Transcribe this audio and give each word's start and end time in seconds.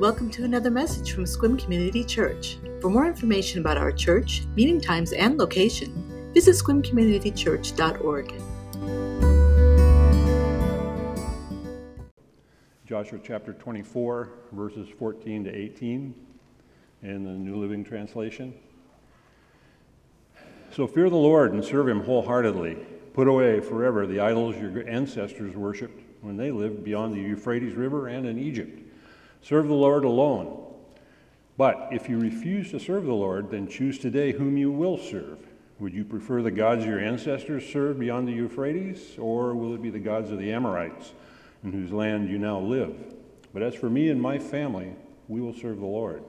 Welcome 0.00 0.30
to 0.30 0.44
another 0.44 0.70
message 0.70 1.10
from 1.10 1.24
Sequim 1.24 1.60
Community 1.60 2.04
Church. 2.04 2.58
For 2.80 2.88
more 2.88 3.04
information 3.04 3.58
about 3.58 3.76
our 3.76 3.90
church, 3.90 4.44
meeting 4.54 4.80
times, 4.80 5.12
and 5.12 5.36
location, 5.36 6.30
visit 6.32 6.54
sequimcommunitychurch.org. 6.54 8.32
Joshua 12.86 13.18
chapter 13.24 13.54
24, 13.54 14.28
verses 14.52 14.88
14 14.88 15.42
to 15.42 15.50
18 15.52 16.14
in 17.02 17.24
the 17.24 17.30
New 17.32 17.56
Living 17.56 17.82
Translation. 17.82 18.54
So 20.70 20.86
fear 20.86 21.10
the 21.10 21.16
Lord 21.16 21.54
and 21.54 21.64
serve 21.64 21.88
him 21.88 22.04
wholeheartedly. 22.04 22.76
Put 23.14 23.26
away 23.26 23.58
forever 23.58 24.06
the 24.06 24.20
idols 24.20 24.54
your 24.58 24.88
ancestors 24.88 25.56
worshipped 25.56 26.04
when 26.20 26.36
they 26.36 26.52
lived 26.52 26.84
beyond 26.84 27.14
the 27.14 27.20
Euphrates 27.20 27.74
River 27.74 28.06
and 28.06 28.24
in 28.24 28.38
Egypt. 28.38 28.84
Serve 29.42 29.68
the 29.68 29.74
Lord 29.74 30.04
alone. 30.04 30.64
But 31.56 31.88
if 31.90 32.08
you 32.08 32.18
refuse 32.18 32.70
to 32.70 32.80
serve 32.80 33.04
the 33.04 33.12
Lord, 33.12 33.50
then 33.50 33.68
choose 33.68 33.98
today 33.98 34.32
whom 34.32 34.56
you 34.56 34.70
will 34.70 34.96
serve. 34.96 35.38
Would 35.80 35.92
you 35.92 36.04
prefer 36.04 36.42
the 36.42 36.50
gods 36.50 36.84
your 36.84 37.00
ancestors 37.00 37.66
served 37.66 38.00
beyond 38.00 38.26
the 38.26 38.32
Euphrates, 38.32 39.16
or 39.18 39.54
will 39.54 39.74
it 39.74 39.82
be 39.82 39.90
the 39.90 39.98
gods 39.98 40.30
of 40.30 40.38
the 40.38 40.52
Amorites, 40.52 41.12
in 41.62 41.72
whose 41.72 41.92
land 41.92 42.28
you 42.28 42.38
now 42.38 42.58
live? 42.58 42.96
But 43.52 43.62
as 43.62 43.74
for 43.74 43.88
me 43.88 44.08
and 44.08 44.20
my 44.20 44.38
family, 44.38 44.92
we 45.28 45.40
will 45.40 45.54
serve 45.54 45.78
the 45.78 45.86
Lord. 45.86 46.22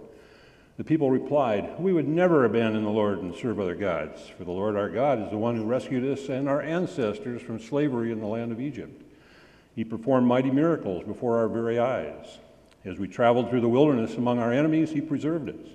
The 0.78 0.84
people 0.84 1.12
replied, 1.12 1.80
We 1.80 1.94
would 1.94 2.08
never 2.08 2.46
abandon 2.46 2.84
the 2.84 2.90
Lord 2.90 3.20
and 3.20 3.36
serve 3.36 3.60
other 3.60 3.76
gods, 3.76 4.22
for 4.38 4.46
the 4.46 4.52
Lord 4.52 4.76
our 4.76 4.90
God 4.90 5.22
is 5.22 5.30
the 5.30 5.38
one 5.38 5.56
who 5.56 5.66
rescued 5.66 6.06
us 6.06 6.30
and 6.30 6.48
our 6.48 6.62
ancestors 6.62 7.42
from 7.42 7.60
slavery 7.60 8.12
in 8.12 8.20
the 8.20 8.28
land 8.28 8.52
of 8.52 8.62
Egypt. 8.62 9.02
He 9.76 9.84
performed 9.84 10.28
mighty 10.28 10.52
miracles 10.52 11.04
before 11.06 11.38
our 11.38 11.50
very 11.50 11.80
eyes. 11.80 12.38
As 12.86 12.98
we 12.98 13.08
traveled 13.08 13.50
through 13.50 13.62
the 13.62 13.70
wilderness 13.70 14.16
among 14.16 14.40
our 14.40 14.54
enemies, 14.54 14.92
he 14.92 15.02
preserved 15.02 15.50
us. 15.50 15.68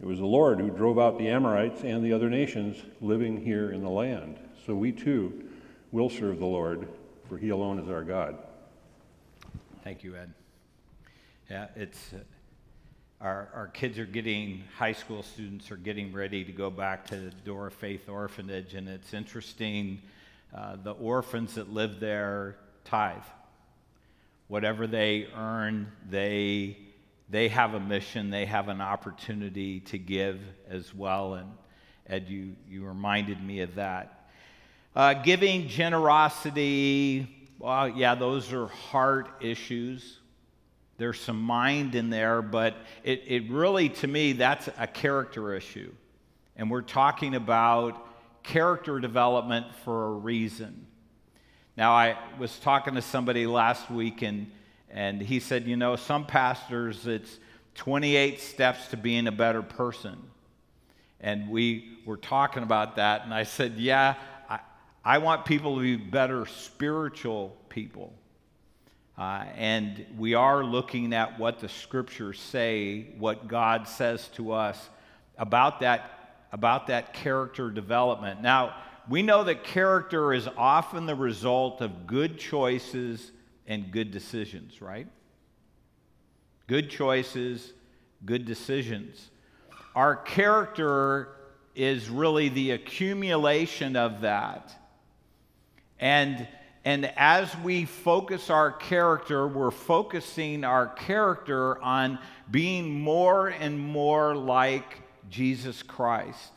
It 0.00 0.06
was 0.06 0.18
the 0.18 0.26
Lord 0.26 0.60
who 0.60 0.70
drove 0.70 0.98
out 0.98 1.18
the 1.18 1.28
Amorites 1.28 1.82
and 1.82 2.04
the 2.04 2.12
other 2.12 2.30
nations 2.30 2.82
living 3.00 3.42
here 3.44 3.72
in 3.72 3.82
the 3.82 3.90
land. 3.90 4.38
So 4.64 4.74
we 4.74 4.92
too 4.92 5.48
will 5.92 6.10
serve 6.10 6.38
the 6.38 6.46
Lord, 6.46 6.88
for 7.28 7.38
he 7.38 7.50
alone 7.50 7.78
is 7.78 7.88
our 7.88 8.04
God. 8.04 8.36
Thank 9.84 10.02
you, 10.02 10.16
Ed. 10.16 10.32
Yeah, 11.50 11.68
it's 11.76 12.12
uh, 12.12 12.18
our, 13.20 13.48
our 13.54 13.68
kids 13.68 13.98
are 13.98 14.04
getting, 14.04 14.64
high 14.76 14.92
school 14.92 15.22
students 15.22 15.70
are 15.70 15.76
getting 15.76 16.12
ready 16.12 16.44
to 16.44 16.52
go 16.52 16.70
back 16.70 17.06
to 17.06 17.16
the 17.16 17.30
Door 17.44 17.70
Faith 17.70 18.08
Orphanage, 18.08 18.74
and 18.74 18.88
it's 18.88 19.14
interesting. 19.14 20.02
Uh, 20.54 20.76
the 20.82 20.92
orphans 20.92 21.54
that 21.54 21.72
live 21.72 22.00
there 22.00 22.56
tithe 22.84 23.22
whatever 24.48 24.86
they 24.86 25.26
earn, 25.36 25.90
they, 26.08 26.78
they 27.28 27.48
have 27.48 27.74
a 27.74 27.80
mission, 27.80 28.30
they 28.30 28.46
have 28.46 28.68
an 28.68 28.80
opportunity 28.80 29.80
to 29.80 29.98
give 29.98 30.40
as 30.68 30.94
well. 30.94 31.34
And 31.34 31.50
Ed, 32.06 32.28
you, 32.28 32.54
you 32.68 32.84
reminded 32.84 33.42
me 33.42 33.60
of 33.60 33.74
that. 33.74 34.28
Uh, 34.94 35.14
giving, 35.14 35.68
generosity, 35.68 37.50
well, 37.58 37.88
yeah, 37.88 38.14
those 38.14 38.52
are 38.52 38.68
heart 38.68 39.28
issues. 39.40 40.18
There's 40.98 41.20
some 41.20 41.40
mind 41.40 41.94
in 41.94 42.08
there, 42.08 42.40
but 42.40 42.76
it, 43.04 43.22
it 43.26 43.50
really, 43.50 43.90
to 43.90 44.06
me, 44.06 44.32
that's 44.32 44.68
a 44.78 44.86
character 44.86 45.54
issue. 45.54 45.92
And 46.56 46.70
we're 46.70 46.80
talking 46.80 47.34
about 47.34 48.06
character 48.42 48.98
development 49.00 49.66
for 49.84 50.06
a 50.06 50.12
reason. 50.12 50.86
Now, 51.76 51.92
I 51.92 52.16
was 52.38 52.58
talking 52.58 52.94
to 52.94 53.02
somebody 53.02 53.46
last 53.46 53.90
week, 53.90 54.22
and, 54.22 54.50
and 54.90 55.20
he 55.20 55.40
said, 55.40 55.66
You 55.66 55.76
know, 55.76 55.96
some 55.96 56.24
pastors, 56.24 57.06
it's 57.06 57.38
28 57.74 58.40
steps 58.40 58.88
to 58.88 58.96
being 58.96 59.26
a 59.26 59.32
better 59.32 59.60
person. 59.60 60.16
And 61.20 61.50
we 61.50 61.98
were 62.06 62.16
talking 62.16 62.62
about 62.62 62.96
that, 62.96 63.24
and 63.24 63.34
I 63.34 63.42
said, 63.42 63.74
Yeah, 63.76 64.14
I, 64.48 64.60
I 65.04 65.18
want 65.18 65.44
people 65.44 65.76
to 65.76 65.82
be 65.82 65.96
better 65.96 66.46
spiritual 66.46 67.54
people. 67.68 68.14
Uh, 69.18 69.44
and 69.54 70.06
we 70.16 70.32
are 70.32 70.64
looking 70.64 71.12
at 71.12 71.38
what 71.38 71.60
the 71.60 71.68
scriptures 71.68 72.38
say, 72.38 73.08
what 73.18 73.48
God 73.48 73.86
says 73.86 74.28
to 74.28 74.52
us 74.52 74.88
about 75.36 75.80
that, 75.80 76.46
about 76.52 76.86
that 76.86 77.12
character 77.12 77.70
development. 77.70 78.40
Now, 78.40 78.74
we 79.08 79.22
know 79.22 79.44
that 79.44 79.64
character 79.64 80.32
is 80.32 80.48
often 80.56 81.06
the 81.06 81.14
result 81.14 81.80
of 81.80 82.06
good 82.06 82.38
choices 82.38 83.30
and 83.66 83.90
good 83.90 84.10
decisions, 84.10 84.82
right? 84.82 85.06
Good 86.66 86.90
choices, 86.90 87.72
good 88.24 88.44
decisions. 88.44 89.30
Our 89.94 90.16
character 90.16 91.28
is 91.74 92.08
really 92.08 92.48
the 92.48 92.72
accumulation 92.72 93.94
of 93.94 94.22
that. 94.22 94.74
And, 96.00 96.48
and 96.84 97.12
as 97.16 97.56
we 97.58 97.84
focus 97.84 98.50
our 98.50 98.72
character, 98.72 99.46
we're 99.46 99.70
focusing 99.70 100.64
our 100.64 100.88
character 100.88 101.80
on 101.82 102.18
being 102.50 103.00
more 103.00 103.48
and 103.48 103.78
more 103.78 104.34
like 104.34 105.02
Jesus 105.30 105.82
Christ 105.82 106.52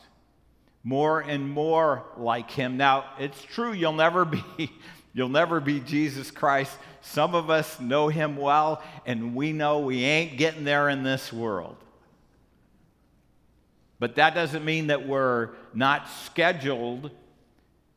more 0.82 1.20
and 1.20 1.48
more 1.48 2.04
like 2.16 2.50
him. 2.50 2.76
Now, 2.76 3.04
it's 3.18 3.42
true 3.42 3.72
you'll 3.72 3.92
never 3.92 4.24
be 4.24 4.42
you'll 5.12 5.28
never 5.28 5.60
be 5.60 5.80
Jesus 5.80 6.30
Christ. 6.30 6.76
Some 7.02 7.34
of 7.34 7.50
us 7.50 7.80
know 7.80 8.08
him 8.08 8.36
well 8.36 8.82
and 9.06 9.34
we 9.34 9.52
know 9.52 9.80
we 9.80 10.04
ain't 10.04 10.38
getting 10.38 10.64
there 10.64 10.88
in 10.88 11.02
this 11.02 11.32
world. 11.32 11.76
But 13.98 14.16
that 14.16 14.34
doesn't 14.34 14.64
mean 14.64 14.86
that 14.86 15.06
we're 15.06 15.50
not 15.74 16.08
scheduled 16.24 17.10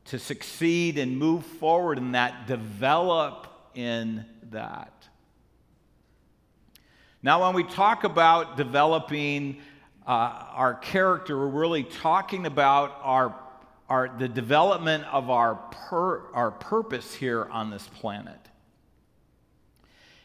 to 0.06 0.18
succeed 0.18 0.98
and 0.98 1.18
move 1.18 1.46
forward 1.46 1.96
in 1.96 2.12
that, 2.12 2.46
develop 2.46 3.46
in 3.74 4.26
that. 4.50 4.92
Now, 7.22 7.46
when 7.46 7.54
we 7.54 7.64
talk 7.64 8.04
about 8.04 8.58
developing 8.58 9.62
uh, 10.06 10.10
our 10.52 10.74
character, 10.74 11.38
we're 11.38 11.46
really 11.46 11.82
talking 11.82 12.44
about 12.44 12.98
our, 13.02 13.34
our, 13.88 14.14
the 14.18 14.28
development 14.28 15.04
of 15.10 15.30
our, 15.30 15.54
per, 15.54 16.20
our 16.32 16.50
purpose 16.50 17.14
here 17.14 17.44
on 17.44 17.70
this 17.70 17.88
planet. 18.00 18.38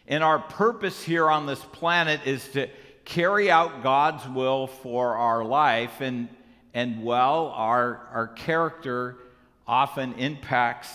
And 0.08 0.24
our 0.24 0.40
purpose 0.40 1.04
here 1.04 1.30
on 1.30 1.46
this 1.46 1.60
planet 1.60 2.22
is 2.26 2.46
to 2.50 2.68
carry 3.06 3.50
out 3.50 3.82
God's 3.84 4.28
will 4.28 4.68
for 4.68 5.16
our 5.16 5.46
life. 5.46 6.02
And, 6.02 6.28
and 6.74 7.04
well, 7.04 7.54
our, 7.56 8.08
our 8.12 8.28
character 8.28 9.18
often 9.66 10.14
impacts 10.16 10.90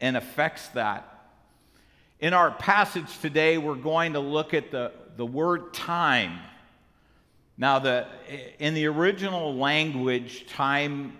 and 0.00 0.16
affects 0.16 0.68
that. 0.68 1.06
In 2.18 2.34
our 2.34 2.50
passage 2.50 3.18
today, 3.20 3.56
we're 3.56 3.76
going 3.76 4.12
to 4.12 4.20
look 4.20 4.52
at 4.52 4.70
the, 4.70 4.92
the 5.16 5.24
word 5.24 5.72
time. 5.72 6.38
Now, 7.60 7.78
the, 7.78 8.06
in 8.58 8.72
the 8.72 8.86
original 8.86 9.54
language, 9.54 10.46
time 10.46 11.18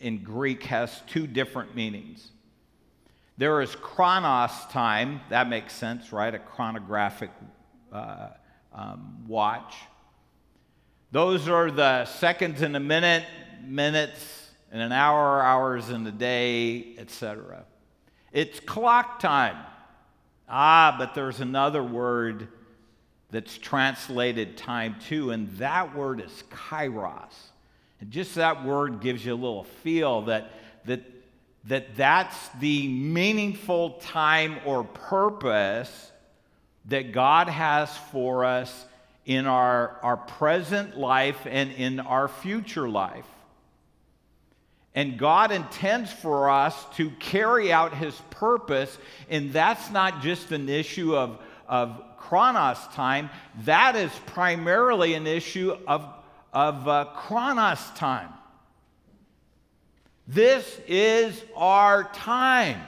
in 0.00 0.24
Greek 0.24 0.64
has 0.64 1.02
two 1.06 1.28
different 1.28 1.76
meanings. 1.76 2.32
There 3.36 3.62
is 3.62 3.76
chronos 3.76 4.50
time, 4.72 5.20
that 5.28 5.48
makes 5.48 5.72
sense, 5.72 6.12
right? 6.12 6.34
A 6.34 6.40
chronographic 6.40 7.30
uh, 7.92 8.30
um, 8.74 9.22
watch. 9.28 9.76
Those 11.12 11.46
are 11.46 11.70
the 11.70 12.06
seconds 12.06 12.62
in 12.62 12.74
a 12.74 12.80
minute, 12.80 13.22
minutes 13.62 14.50
in 14.72 14.80
an 14.80 14.90
hour, 14.90 15.40
hours 15.40 15.90
in 15.90 16.04
a 16.08 16.10
day, 16.10 16.96
etc. 16.98 17.64
It's 18.32 18.58
clock 18.58 19.20
time. 19.20 19.58
Ah, 20.48 20.96
but 20.98 21.14
there's 21.14 21.38
another 21.38 21.84
word 21.84 22.48
that's 23.30 23.58
translated 23.58 24.56
time 24.56 24.96
too, 25.06 25.30
and 25.30 25.50
that 25.58 25.94
word 25.94 26.20
is 26.20 26.44
kairos. 26.50 27.34
And 28.00 28.10
just 28.10 28.36
that 28.36 28.64
word 28.64 29.00
gives 29.00 29.24
you 29.24 29.34
a 29.34 29.36
little 29.36 29.64
feel 29.64 30.22
that, 30.22 30.50
that, 30.86 31.02
that 31.64 31.96
that's 31.96 32.48
the 32.60 32.88
meaningful 32.88 33.90
time 34.00 34.58
or 34.64 34.84
purpose 34.84 36.12
that 36.86 37.12
God 37.12 37.48
has 37.48 37.94
for 38.12 38.44
us 38.44 38.86
in 39.26 39.46
our, 39.46 39.98
our 40.02 40.16
present 40.16 40.96
life 40.96 41.40
and 41.44 41.70
in 41.72 42.00
our 42.00 42.28
future 42.28 42.88
life. 42.88 43.26
And 44.94 45.18
God 45.18 45.52
intends 45.52 46.10
for 46.10 46.48
us 46.48 46.74
to 46.96 47.10
carry 47.10 47.70
out 47.70 47.94
His 47.94 48.14
purpose, 48.30 48.96
and 49.28 49.52
that's 49.52 49.90
not 49.90 50.22
just 50.22 50.50
an 50.50 50.68
issue 50.68 51.14
of, 51.14 51.38
of 51.68 52.02
chronos 52.16 52.78
time, 52.94 53.30
that 53.64 53.94
is 53.94 54.10
primarily 54.26 55.14
an 55.14 55.26
issue 55.26 55.76
of, 55.86 56.06
of 56.52 56.88
uh, 56.88 57.04
chronos 57.14 57.90
time. 57.94 58.30
This 60.26 60.80
is 60.86 61.42
our 61.56 62.04
time. 62.12 62.80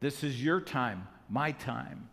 This 0.00 0.24
is 0.24 0.42
your 0.42 0.60
time, 0.60 1.06
my 1.30 1.52
time. 1.52 2.08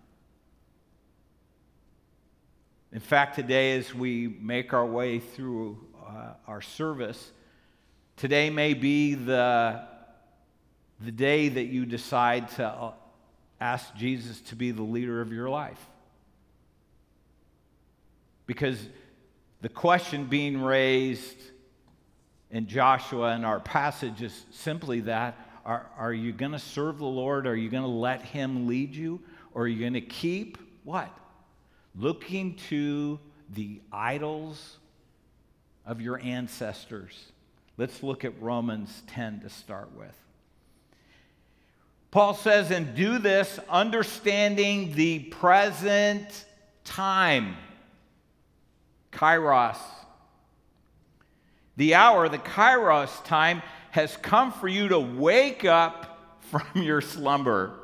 In 2.91 2.99
fact, 2.99 3.35
today, 3.35 3.77
as 3.77 3.93
we 3.93 4.27
make 4.27 4.73
our 4.73 4.85
way 4.85 5.19
through 5.19 5.77
uh, 6.07 6.33
our 6.47 6.61
service, 6.61 7.31
today 8.15 8.49
may 8.49 8.73
be 8.73 9.15
the, 9.15 9.88
the 10.99 11.11
day 11.11 11.49
that 11.49 11.65
you 11.65 11.85
decide 11.85 12.49
to 12.49 12.67
uh, 12.67 12.91
ask 13.61 13.93
Jesus 13.95 14.41
to 14.41 14.55
be 14.55 14.71
the 14.71 14.83
leader 14.83 15.21
of 15.21 15.31
your 15.31 15.49
life. 15.49 15.79
Because 18.45 18.79
the 19.61 19.69
question 19.69 20.25
being 20.25 20.61
raised 20.61 21.37
in 22.51 22.67
Joshua 22.67 23.35
in 23.35 23.45
our 23.45 23.59
passage 23.59 24.21
is 24.21 24.45
simply 24.51 25.01
that 25.01 25.37
are, 25.65 25.85
are 25.97 26.13
you 26.13 26.31
going 26.31 26.53
to 26.53 26.59
serve 26.59 26.97
the 26.97 27.05
Lord? 27.05 27.45
Are 27.45 27.55
you 27.55 27.69
going 27.69 27.83
to 27.83 27.89
let 27.89 28.23
Him 28.23 28.67
lead 28.67 28.95
you? 28.95 29.21
Or 29.53 29.63
are 29.63 29.67
you 29.67 29.79
going 29.79 29.93
to 29.93 30.01
keep 30.01 30.57
what? 30.83 31.15
Looking 31.95 32.55
to 32.69 33.19
the 33.53 33.81
idols 33.91 34.77
of 35.85 36.01
your 36.01 36.19
ancestors. 36.21 37.31
Let's 37.77 38.01
look 38.01 38.25
at 38.25 38.41
Romans 38.41 39.03
10 39.07 39.41
to 39.41 39.49
start 39.49 39.89
with. 39.95 40.15
Paul 42.11 42.33
says, 42.33 42.71
and 42.71 42.95
do 42.95 43.19
this 43.19 43.59
understanding 43.69 44.93
the 44.93 45.19
present 45.19 46.45
time. 46.83 47.55
Kairos. 49.11 49.77
The 51.77 51.95
hour, 51.95 52.27
the 52.27 52.39
Kairos 52.39 53.23
time, 53.25 53.61
has 53.91 54.17
come 54.17 54.51
for 54.51 54.67
you 54.67 54.87
to 54.89 54.99
wake 54.99 55.65
up 55.65 56.39
from 56.49 56.81
your 56.81 57.01
slumber 57.01 57.79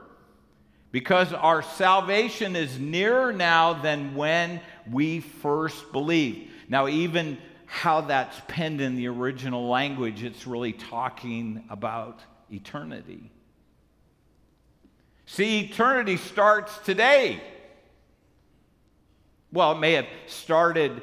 because 0.92 1.34
our 1.34 1.62
salvation 1.62 2.56
is 2.56 2.80
nearer 2.80 3.32
now 3.32 3.74
than 3.74 4.16
when 4.16 4.60
we 4.90 5.20
first 5.20 5.92
believed. 5.92 6.50
Now, 6.68 6.88
even 6.88 7.38
how 7.66 8.02
that's 8.02 8.42
penned 8.48 8.82
in 8.82 8.96
the 8.96 9.08
original 9.08 9.68
language, 9.68 10.24
it's 10.24 10.48
really 10.48 10.74
talking 10.74 11.64
about 11.70 12.22
eternity. 12.50 13.30
See, 15.26 15.62
eternity 15.62 16.18
starts 16.18 16.78
today. 16.80 17.42
Well, 19.52 19.72
it 19.72 19.80
may 19.80 19.94
have 19.94 20.08
started 20.28 21.02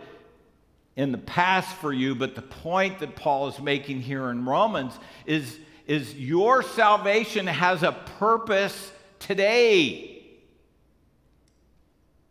in 0.95 1.11
the 1.11 1.19
past 1.19 1.75
for 1.77 1.93
you, 1.93 2.15
but 2.15 2.35
the 2.35 2.43
point 2.43 2.99
that 3.01 3.17
Paul 3.17 3.49
is 3.49 3.59
making 3.59 4.03
here 4.03 4.31
in 4.31 4.45
Romans 4.45 4.93
is, 5.27 5.59
is 5.87 6.15
your 6.15 6.63
salvation 6.63 7.47
has 7.47 7.83
a 7.83 7.93
purpose 8.19 8.93
today, 9.19 10.23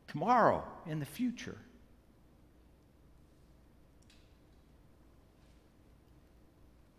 tomorrow, 0.07 0.63
in 0.85 0.99
the 0.99 1.05
future. 1.05 1.57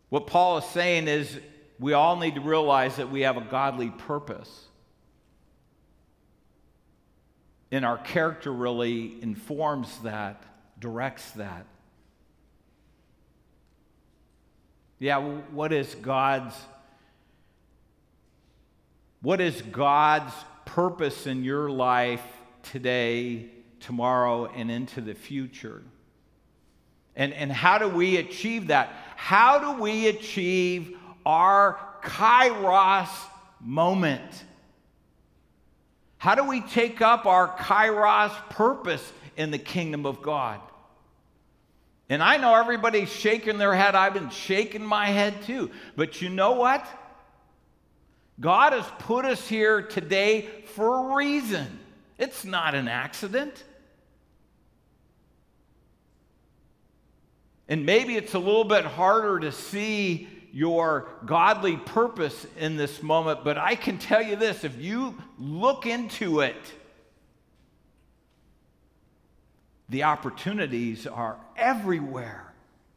What 0.08 0.26
Paul 0.26 0.58
is 0.58 0.64
saying 0.66 1.08
is 1.08 1.38
we 1.78 1.94
all 1.94 2.16
need 2.16 2.34
to 2.34 2.40
realize 2.40 2.96
that 2.96 3.10
we 3.10 3.22
have 3.22 3.36
a 3.36 3.40
godly 3.40 3.90
purpose. 3.90 4.66
And 7.72 7.84
our 7.84 7.98
character 7.98 8.52
really 8.52 9.20
informs 9.22 9.98
that 10.02 10.44
directs 10.78 11.32
that. 11.32 11.66
Yeah, 15.00 15.18
what 15.18 15.72
is 15.72 15.96
God's 15.96 16.54
what 19.22 19.40
is 19.40 19.62
God's 19.62 20.32
purpose 20.64 21.28
in 21.28 21.44
your 21.44 21.70
life 21.70 22.24
today, 22.64 23.46
tomorrow, 23.78 24.46
and 24.46 24.68
into 24.68 25.00
the 25.00 25.14
future? 25.14 25.82
And, 27.14 27.32
and 27.32 27.52
how 27.52 27.78
do 27.78 27.88
we 27.88 28.16
achieve 28.16 28.68
that? 28.68 28.90
How 29.14 29.58
do 29.58 29.80
we 29.80 30.08
achieve 30.08 30.96
our 31.24 31.78
kairos 32.02 33.08
moment? 33.60 34.44
How 36.22 36.36
do 36.36 36.44
we 36.44 36.60
take 36.60 37.02
up 37.02 37.26
our 37.26 37.48
kairos 37.48 38.30
purpose 38.50 39.12
in 39.36 39.50
the 39.50 39.58
kingdom 39.58 40.06
of 40.06 40.22
God? 40.22 40.60
And 42.08 42.22
I 42.22 42.36
know 42.36 42.54
everybody's 42.54 43.12
shaking 43.12 43.58
their 43.58 43.74
head. 43.74 43.96
I've 43.96 44.14
been 44.14 44.30
shaking 44.30 44.86
my 44.86 45.06
head 45.06 45.42
too. 45.42 45.72
But 45.96 46.22
you 46.22 46.28
know 46.28 46.52
what? 46.52 46.86
God 48.38 48.72
has 48.72 48.86
put 49.00 49.24
us 49.24 49.48
here 49.48 49.82
today 49.82 50.48
for 50.76 51.10
a 51.10 51.16
reason. 51.16 51.80
It's 52.18 52.44
not 52.44 52.76
an 52.76 52.86
accident. 52.86 53.64
And 57.66 57.84
maybe 57.84 58.14
it's 58.14 58.34
a 58.34 58.38
little 58.38 58.62
bit 58.62 58.84
harder 58.84 59.40
to 59.40 59.50
see 59.50 60.28
your 60.52 61.08
godly 61.24 61.78
purpose 61.78 62.46
in 62.58 62.76
this 62.76 63.02
moment, 63.02 63.42
but 63.42 63.56
I 63.56 63.74
can 63.74 63.98
tell 63.98 64.22
you 64.22 64.36
this 64.36 64.64
if 64.64 64.78
you 64.80 65.16
look 65.38 65.86
into 65.86 66.40
it, 66.40 66.56
the 69.88 70.04
opportunities 70.04 71.06
are 71.06 71.38
everywhere 71.56 72.52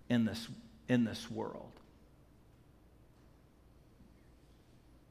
in 0.10 0.26
this, 0.26 0.48
in 0.88 1.06
this 1.06 1.32
world. 1.32 1.72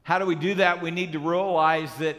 How 0.03 0.19
do 0.19 0.25
we 0.27 0.35
do 0.35 0.53
that? 0.55 0.83
We 0.83 0.91
need 0.91 1.13
to 1.13 1.19
realize 1.19 1.93
that 1.95 2.17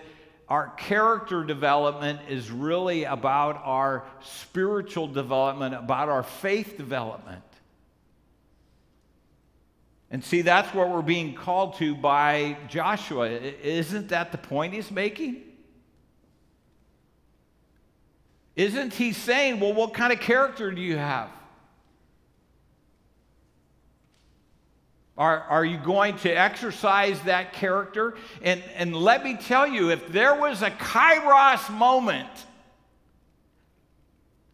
our 0.49 0.71
character 0.77 1.45
development 1.45 2.21
is 2.29 2.51
really 2.51 3.05
about 3.05 3.61
our 3.65 4.05
spiritual 4.21 5.07
development, 5.07 5.75
about 5.75 6.09
our 6.09 6.23
faith 6.23 6.77
development. 6.77 7.43
And 10.11 10.23
see, 10.23 10.43
that's 10.43 10.73
what 10.73 10.89
we're 10.89 11.03
being 11.03 11.35
called 11.35 11.77
to 11.77 11.95
by 11.95 12.57
Joshua. 12.69 13.29
Isn't 13.29 14.09
that 14.09 14.33
the 14.33 14.39
point 14.39 14.75
he's 14.75 14.91
making? 14.91 15.43
Isn't 18.55 18.95
he 18.95 19.13
saying, 19.13 19.61
well, 19.61 19.75
what 19.75 19.93
kind 19.95 20.13
of 20.13 20.21
character 20.21 20.71
do 20.71 20.81
you 20.81 20.97
have? 20.97 21.29
Are, 25.19 25.41
are 25.41 25.65
you 25.65 25.79
going 25.79 26.17
to 26.19 26.31
exercise 26.31 27.21
that 27.23 27.55
character? 27.55 28.17
And, 28.43 28.63
and 28.75 28.95
let 28.95 29.25
me 29.25 29.37
tell 29.37 29.67
you, 29.67 29.91
if 29.91 30.09
there 30.09 30.35
was 30.35 30.63
a 30.63 30.71
kairos 30.71 31.71
moment, 31.71 32.29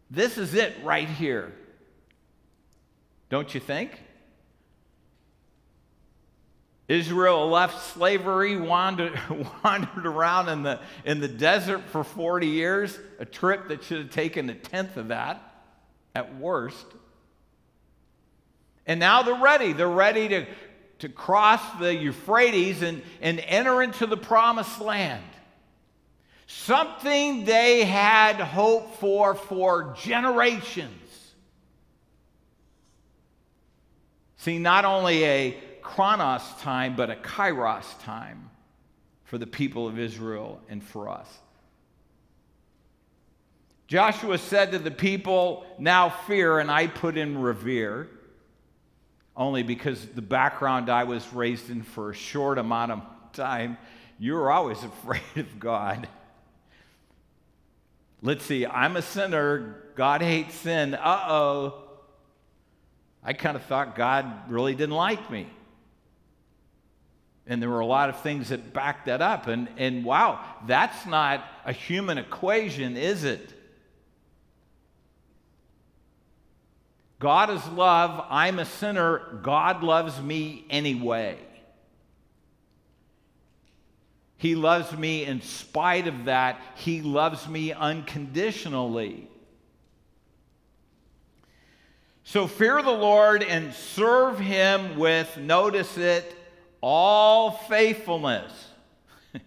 this 0.09 0.37
is 0.37 0.53
it 0.53 0.75
right 0.83 1.07
here. 1.07 1.53
Don't 3.29 3.53
you 3.53 3.59
think? 3.59 3.91
Israel 6.87 7.49
left 7.49 7.93
slavery, 7.93 8.57
wandered, 8.57 9.17
wandered 9.63 10.05
around 10.05 10.49
in 10.49 10.63
the, 10.63 10.79
in 11.05 11.19
the 11.19 11.27
desert 11.27 11.81
for 11.89 12.03
40 12.03 12.47
years, 12.47 12.99
a 13.19 13.25
trip 13.25 13.69
that 13.69 13.83
should 13.83 13.99
have 13.99 14.11
taken 14.11 14.49
a 14.49 14.55
tenth 14.55 14.97
of 14.97 15.07
that 15.07 15.41
at 16.13 16.35
worst. 16.37 16.85
And 18.85 18.99
now 18.99 19.23
they're 19.23 19.33
ready. 19.35 19.71
They're 19.71 19.87
ready 19.87 20.27
to, 20.29 20.45
to 20.99 21.09
cross 21.09 21.61
the 21.79 21.95
Euphrates 21.95 22.81
and, 22.81 23.01
and 23.21 23.39
enter 23.39 23.81
into 23.81 24.05
the 24.05 24.17
promised 24.17 24.81
land. 24.81 25.23
Something 26.47 27.45
they 27.45 27.85
had 27.85 28.35
hoped 28.35 28.95
for 28.99 29.35
for 29.35 29.95
generations. 30.01 30.99
See, 34.37 34.59
not 34.59 34.83
only 34.83 35.23
a 35.23 35.57
chronos 35.83 36.43
time, 36.61 36.95
but 36.95 37.09
a 37.09 37.15
kairos 37.15 37.85
time 38.03 38.49
for 39.25 39.37
the 39.37 39.47
people 39.47 39.87
of 39.87 39.99
Israel 39.99 40.61
and 40.69 40.83
for 40.83 41.09
us. 41.09 41.27
Joshua 43.87 44.37
said 44.37 44.71
to 44.71 44.79
the 44.79 44.91
people, 44.91 45.65
Now 45.77 46.09
fear, 46.09 46.59
and 46.59 46.71
I 46.71 46.87
put 46.87 47.17
in 47.17 47.39
revere, 47.39 48.09
only 49.35 49.63
because 49.63 50.05
the 50.05 50.21
background 50.21 50.89
I 50.89 51.03
was 51.03 51.31
raised 51.33 51.69
in 51.69 51.83
for 51.83 52.11
a 52.11 52.15
short 52.15 52.57
amount 52.57 52.91
of 52.91 53.01
time, 53.33 53.77
you 54.19 54.33
were 54.33 54.51
always 54.51 54.83
afraid 54.83 55.21
of 55.35 55.59
God. 55.59 56.07
Let's 58.21 58.45
see, 58.45 58.65
I'm 58.65 58.95
a 58.95 59.01
sinner. 59.01 59.83
God 59.95 60.21
hates 60.21 60.55
sin. 60.55 60.95
Uh 60.95 61.25
oh. 61.27 61.83
I 63.23 63.33
kind 63.33 63.55
of 63.55 63.63
thought 63.63 63.95
God 63.95 64.49
really 64.49 64.75
didn't 64.75 64.95
like 64.95 65.29
me. 65.29 65.47
And 67.45 67.61
there 67.61 67.69
were 67.69 67.81
a 67.81 67.85
lot 67.85 68.09
of 68.09 68.21
things 68.21 68.49
that 68.49 68.73
backed 68.73 69.07
that 69.07 69.21
up. 69.21 69.47
And, 69.47 69.67
and 69.77 70.05
wow, 70.05 70.39
that's 70.65 71.05
not 71.05 71.43
a 71.65 71.73
human 71.73 72.17
equation, 72.17 72.95
is 72.95 73.23
it? 73.23 73.53
God 77.19 77.49
is 77.49 77.65
love. 77.69 78.25
I'm 78.29 78.59
a 78.59 78.65
sinner. 78.65 79.39
God 79.41 79.83
loves 79.83 80.21
me 80.21 80.65
anyway. 80.69 81.37
He 84.37 84.55
loves 84.55 84.91
me 84.97 85.23
in 85.23 85.41
spite 85.41 86.07
of 86.07 86.25
that. 86.25 86.59
He 86.75 87.01
loves 87.01 87.47
me 87.47 87.71
unconditionally. 87.71 89.29
So 92.25 92.47
fear 92.47 92.81
the 92.81 92.91
Lord 92.91 93.41
and 93.41 93.73
serve 93.73 94.39
him 94.39 94.97
with, 94.97 95.37
notice 95.37 95.97
it, 95.97 96.35
all 96.83 97.51
faithfulness. 97.51 98.51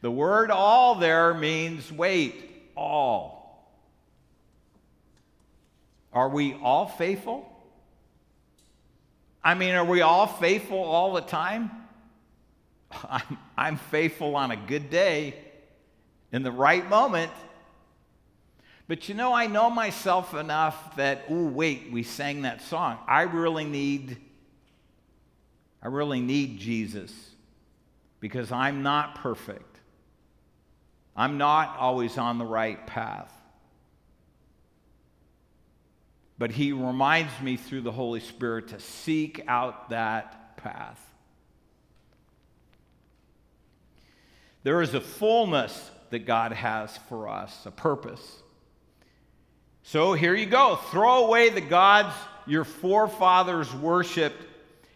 the 0.00 0.10
word 0.10 0.50
all 0.50 0.96
there 0.96 1.32
means 1.34 1.92
wait, 1.92 2.34
all. 2.76 3.72
Are 6.12 6.28
we 6.28 6.54
all 6.54 6.86
faithful? 6.86 7.48
I 9.44 9.54
mean, 9.54 9.76
are 9.76 9.84
we 9.84 10.00
all 10.00 10.26
faithful 10.26 10.82
all 10.82 11.12
the 11.12 11.20
time? 11.20 11.70
I'm, 13.08 13.38
I'm 13.56 13.76
faithful 13.76 14.34
on 14.34 14.50
a 14.50 14.56
good 14.56 14.90
day 14.90 15.36
in 16.32 16.42
the 16.42 16.52
right 16.52 16.88
moment. 16.88 17.30
But 18.88 19.08
you 19.08 19.14
know, 19.14 19.32
I 19.32 19.46
know 19.46 19.70
myself 19.70 20.34
enough 20.34 20.96
that, 20.96 21.22
oh, 21.30 21.46
wait, 21.46 21.92
we 21.92 22.02
sang 22.02 22.42
that 22.42 22.62
song. 22.62 22.98
I 23.06 23.22
really 23.22 23.64
need, 23.64 24.16
I 25.82 25.88
really 25.88 26.20
need 26.20 26.58
Jesus 26.58 27.12
because 28.20 28.52
I'm 28.52 28.82
not 28.82 29.16
perfect. 29.16 29.80
I'm 31.16 31.38
not 31.38 31.76
always 31.78 32.16
on 32.18 32.38
the 32.38 32.44
right 32.44 32.86
path. 32.86 33.32
But 36.38 36.52
he 36.52 36.72
reminds 36.72 37.32
me 37.40 37.56
through 37.56 37.82
the 37.82 37.92
Holy 37.92 38.20
Spirit 38.20 38.68
to 38.68 38.80
seek 38.80 39.44
out 39.48 39.90
that 39.90 40.56
path. 40.56 41.00
There 44.62 44.80
is 44.80 44.94
a 44.94 45.00
fullness 45.00 45.90
that 46.10 46.20
God 46.20 46.52
has 46.52 46.96
for 47.08 47.28
us, 47.28 47.66
a 47.66 47.70
purpose. 47.70 48.42
So 49.82 50.12
here 50.12 50.34
you 50.34 50.46
go. 50.46 50.76
Throw 50.90 51.26
away 51.26 51.50
the 51.50 51.60
gods 51.60 52.14
your 52.46 52.64
forefathers 52.64 53.72
worshiped 53.74 54.44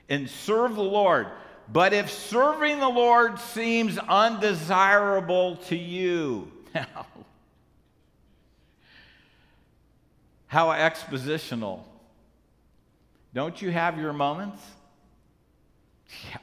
and 0.08 0.28
serve 0.28 0.74
the 0.74 0.82
Lord. 0.82 1.28
But 1.72 1.92
if 1.92 2.10
serving 2.10 2.78
the 2.78 2.88
Lord 2.88 3.38
seems 3.38 3.98
undesirable 3.98 5.56
to 5.68 5.76
you, 5.76 6.50
now, 6.74 7.06
how 10.46 10.68
expositional. 10.68 11.80
Don't 13.34 13.60
you 13.60 13.70
have 13.70 13.98
your 13.98 14.12
moments? 14.12 14.62
Yeah, 16.30 16.38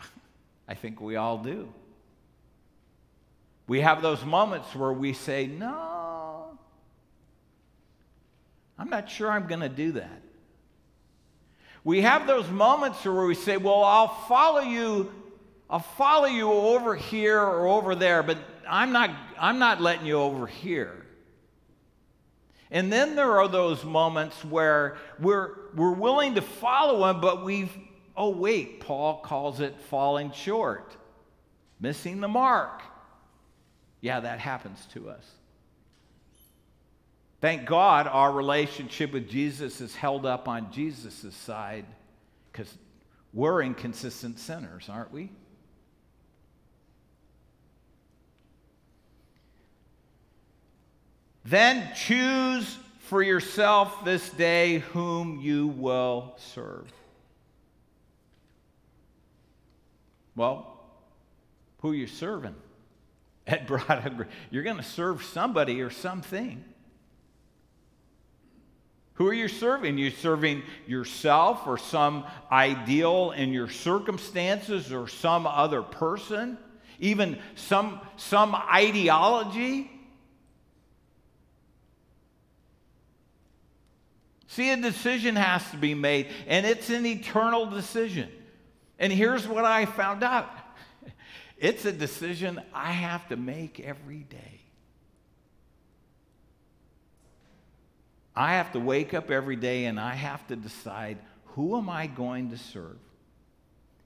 I 0.67 0.73
think 0.73 0.99
we 0.99 1.15
all 1.15 1.37
do. 1.37 1.71
We 3.67 3.79
have 3.79 4.01
those 4.01 4.23
moments 4.25 4.75
where 4.75 4.91
we 4.91 5.13
say, 5.13 5.47
No, 5.47 6.57
I'm 8.77 8.89
not 8.89 9.09
sure 9.09 9.31
I'm 9.31 9.47
going 9.47 9.61
to 9.61 9.69
do 9.69 9.93
that. 9.93 10.22
We 11.83 12.01
have 12.01 12.27
those 12.27 12.49
moments 12.49 13.03
where 13.03 13.25
we 13.25 13.35
say, 13.35 13.57
Well, 13.57 13.83
I'll 13.83 14.07
follow 14.27 14.61
you. 14.61 15.11
I'll 15.69 15.79
follow 15.79 16.27
you 16.27 16.51
over 16.51 16.95
here 16.95 17.39
or 17.39 17.67
over 17.67 17.95
there, 17.95 18.21
but 18.21 18.37
I'm 18.67 18.91
not, 18.91 19.09
I'm 19.39 19.59
not 19.59 19.81
letting 19.81 20.05
you 20.05 20.15
over 20.15 20.45
here. 20.45 21.03
And 22.69 22.91
then 22.91 23.15
there 23.15 23.39
are 23.39 23.47
those 23.47 23.83
moments 23.83 24.43
where 24.43 24.97
we're, 25.19 25.51
we're 25.75 25.93
willing 25.93 26.35
to 26.35 26.41
follow 26.41 27.07
him, 27.09 27.21
but 27.21 27.43
we've, 27.43 27.71
oh, 28.15 28.29
wait, 28.29 28.79
Paul 28.79 29.21
calls 29.21 29.59
it 29.59 29.79
falling 29.89 30.31
short, 30.31 30.95
missing 31.79 32.19
the 32.19 32.27
mark. 32.27 32.81
Yeah, 34.01 34.19
that 34.21 34.39
happens 34.39 34.87
to 34.93 35.09
us. 35.09 35.25
Thank 37.43 37.65
God 37.65 38.07
our 38.07 38.31
relationship 38.31 39.11
with 39.11 39.27
Jesus 39.27 39.81
is 39.81 39.93
held 39.93 40.25
up 40.25 40.47
on 40.47 40.71
Jesus' 40.71 41.35
side 41.35 41.83
because 42.49 42.73
we're 43.33 43.61
inconsistent 43.61 44.39
sinners, 44.39 44.87
aren't 44.87 45.11
we? 45.11 45.29
Then 51.43 51.93
choose 51.93 52.77
for 52.99 53.21
yourself 53.21 54.05
this 54.05 54.29
day 54.29 54.79
whom 54.93 55.41
you 55.41 55.67
will 55.67 56.35
serve. 56.37 56.89
Well, 60.37 60.79
who 61.79 61.91
are 61.91 61.93
you 61.93 62.07
serving? 62.07 62.55
Ed 63.47 63.67
brought 63.67 63.89
a, 63.89 64.27
you're 64.49 64.63
going 64.63 64.77
to 64.77 64.81
serve 64.81 65.25
somebody 65.25 65.81
or 65.81 65.89
something. 65.89 66.63
Who 69.15 69.27
are 69.27 69.33
you 69.33 69.47
serving? 69.47 69.97
You're 69.97 70.11
serving 70.11 70.63
yourself 70.87 71.67
or 71.67 71.77
some 71.77 72.25
ideal 72.51 73.31
in 73.31 73.53
your 73.53 73.69
circumstances 73.69 74.91
or 74.91 75.07
some 75.07 75.45
other 75.45 75.83
person, 75.83 76.57
even 76.99 77.37
some, 77.55 78.01
some 78.17 78.55
ideology. 78.55 79.91
See, 84.47 84.71
a 84.71 84.77
decision 84.77 85.35
has 85.35 85.69
to 85.71 85.77
be 85.77 85.93
made, 85.93 86.27
and 86.47 86.65
it's 86.65 86.89
an 86.89 87.05
eternal 87.05 87.67
decision. 87.67 88.29
And 88.97 89.11
here's 89.11 89.47
what 89.47 89.65
I 89.65 89.85
found 89.85 90.23
out 90.23 90.49
it's 91.57 91.85
a 91.85 91.91
decision 91.91 92.61
I 92.73 92.91
have 92.91 93.27
to 93.29 93.35
make 93.35 93.79
every 93.79 94.19
day. 94.19 94.52
I 98.35 98.53
have 98.53 98.71
to 98.73 98.79
wake 98.79 99.13
up 99.13 99.29
every 99.29 99.55
day 99.55 99.85
and 99.85 99.99
I 99.99 100.15
have 100.15 100.45
to 100.47 100.55
decide 100.55 101.17
who 101.45 101.77
am 101.77 101.89
I 101.89 102.07
going 102.07 102.49
to 102.49 102.57
serve? 102.57 102.97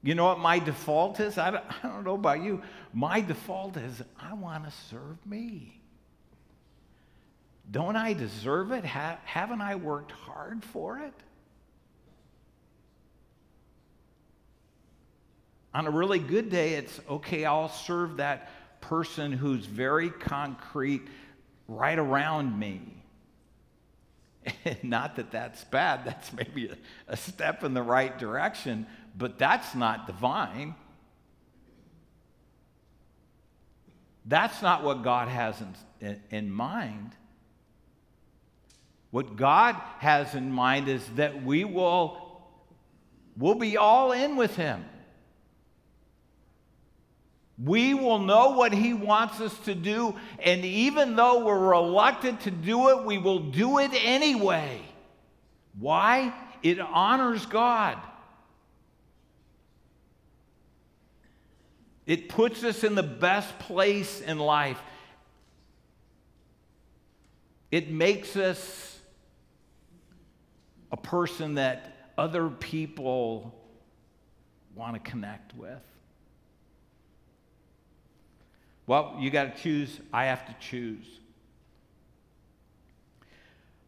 You 0.04 0.16
know 0.16 0.26
what 0.26 0.40
my 0.40 0.60
default 0.60 1.20
is? 1.20 1.38
I 1.38 1.52
don't, 1.52 1.64
I 1.84 1.88
don't 1.88 2.04
know 2.04 2.16
about 2.16 2.42
you. 2.44 2.62
My 2.94 3.22
default 3.22 3.78
is 3.78 4.02
I 4.20 4.34
want 4.34 4.66
to 4.66 4.72
serve 4.90 5.18
me. 5.26 5.82
Don't 7.70 7.96
I 7.96 8.14
deserve 8.14 8.72
it? 8.72 8.86
Ha- 8.86 9.20
haven't 9.26 9.62
I 9.62 9.76
worked 9.76 10.12
hard 10.12 10.64
for 10.64 11.00
it? 11.00 11.14
On 15.74 15.86
a 15.86 15.92
really 15.92 16.20
good 16.20 16.50
day, 16.50 16.74
it's 16.74 17.00
okay, 17.10 17.46
I'll 17.46 17.70
serve 17.70 18.18
that 18.18 18.50
person 18.82 19.32
who's 19.32 19.66
very 19.66 20.10
concrete 20.10 21.08
right 21.68 22.00
around 22.00 22.58
me. 22.58 22.97
not 24.84 25.16
that 25.16 25.32
that's 25.32 25.64
bad, 25.66 26.06
that's 26.06 26.32
maybe 26.34 26.68
a, 26.68 26.78
a, 27.08 27.18
step 27.18 27.64
in 27.64 27.74
the 27.74 27.82
right 27.82 28.18
direction, 28.18 28.88
but 29.18 29.38
that's 29.38 29.76
not 29.76 30.08
divine. 30.08 30.76
That's 34.26 34.62
not 34.62 34.84
what 34.84 35.04
God 35.04 35.30
has 35.30 35.62
in, 35.62 35.76
in, 36.02 36.22
in 36.30 36.52
mind. 36.52 37.12
What 39.12 39.36
God 39.36 39.76
has 40.00 40.36
in 40.36 40.52
mind 40.52 40.90
is 40.90 41.06
that 41.16 41.44
we 41.44 41.64
will 41.64 42.42
we'll 43.38 43.56
be 43.56 43.78
all 43.78 44.12
in 44.12 44.36
with 44.36 44.56
him. 44.56 44.84
We 47.64 47.96
will 47.96 48.20
know 48.20 48.50
what 48.50 48.72
he 48.72 48.94
wants 48.94 49.42
us 49.42 49.58
to 49.60 49.74
do, 49.74 50.16
and 50.40 50.64
even 50.64 51.16
though 51.16 51.44
we're 51.44 51.70
reluctant 51.70 52.42
to 52.42 52.52
do 52.52 52.90
it, 52.90 53.04
we 53.04 53.18
will 53.18 53.40
do 53.40 53.80
it 53.80 53.92
anyway. 53.94 54.82
Why? 55.80 56.34
It 56.62 56.80
honors 56.80 57.46
God. 57.48 57.98
It 62.06 62.30
puts 62.30 62.64
us 62.64 62.84
in 62.84 62.96
the 62.96 63.04
best 63.04 63.58
place 63.60 64.22
in 64.22 64.38
life. 64.38 64.80
It 67.72 67.92
makes 67.92 68.36
us 68.36 69.00
a 70.92 70.98
person 70.98 71.56
that 71.56 72.12
other 72.18 72.50
people 72.50 73.54
want 74.74 74.94
to 74.94 75.00
connect 75.00 75.54
with. 75.56 75.82
Well, 78.88 79.18
you 79.20 79.30
got 79.30 79.56
to 79.56 79.62
choose. 79.62 80.00
I 80.14 80.26
have 80.26 80.46
to 80.48 80.56
choose. 80.60 81.06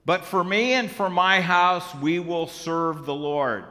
But 0.05 0.25
for 0.25 0.43
me 0.43 0.73
and 0.73 0.91
for 0.91 1.09
my 1.09 1.39
house, 1.39 1.95
we 1.95 2.19
will 2.19 2.47
serve 2.47 3.05
the 3.05 3.15
Lord. 3.15 3.63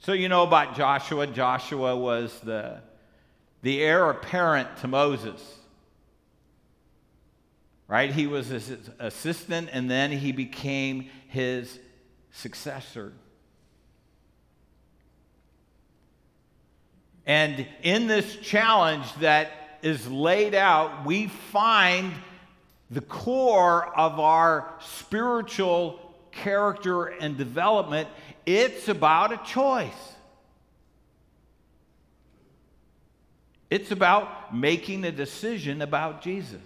So, 0.00 0.12
you 0.12 0.28
know 0.28 0.42
about 0.42 0.76
Joshua. 0.76 1.26
Joshua 1.26 1.96
was 1.96 2.38
the, 2.40 2.80
the 3.62 3.82
heir 3.82 4.10
apparent 4.10 4.76
to 4.78 4.88
Moses. 4.88 5.40
Right? 7.88 8.12
He 8.12 8.26
was 8.26 8.48
his 8.48 8.72
assistant, 8.98 9.70
and 9.72 9.90
then 9.90 10.10
he 10.10 10.32
became 10.32 11.08
his 11.28 11.78
successor. 12.32 13.12
And 17.24 17.66
in 17.82 18.06
this 18.06 18.36
challenge 18.36 19.12
that 19.16 19.59
is 19.82 20.08
laid 20.08 20.54
out, 20.54 21.04
we 21.06 21.26
find 21.28 22.12
the 22.90 23.00
core 23.00 23.86
of 23.96 24.18
our 24.18 24.72
spiritual 24.80 26.00
character 26.32 27.06
and 27.06 27.36
development, 27.36 28.08
it's 28.46 28.88
about 28.88 29.32
a 29.32 29.40
choice. 29.44 29.92
It's 33.70 33.92
about 33.92 34.54
making 34.54 35.04
a 35.04 35.12
decision 35.12 35.80
about 35.80 36.22
Jesus. 36.22 36.60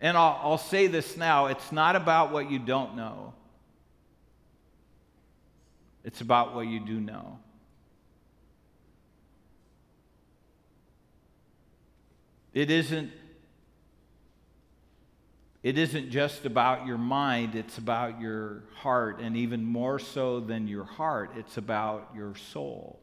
And 0.00 0.16
I'll, 0.16 0.38
I'll, 0.42 0.58
say 0.58 0.88
this 0.88 1.16
now 1.16 1.46
it's 1.46 1.72
not 1.72 1.96
about 1.96 2.30
what 2.30 2.50
you 2.50 2.58
don't 2.58 2.96
know, 2.96 3.32
it's 6.04 6.20
about 6.20 6.54
what 6.54 6.66
you 6.66 6.80
do 6.80 7.00
know. 7.00 7.38
It 12.56 12.70
isn't 12.70 13.10
it 15.62 15.76
isn't 15.76 16.10
just 16.10 16.46
about 16.46 16.86
your 16.86 16.96
mind, 16.96 17.54
it's 17.54 17.76
about 17.76 18.18
your 18.18 18.62
heart, 18.76 19.20
and 19.20 19.36
even 19.36 19.62
more 19.62 19.98
so 19.98 20.40
than 20.40 20.66
your 20.66 20.84
heart, 20.84 21.32
it's 21.36 21.58
about 21.58 22.12
your 22.16 22.34
soul. 22.34 22.98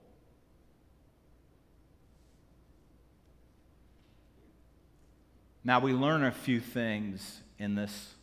Now, 5.64 5.80
we 5.80 5.94
learn 5.94 6.24
a 6.24 6.32
few 6.32 6.60
things 6.60 7.42
in 7.60 7.76
this 7.76 8.16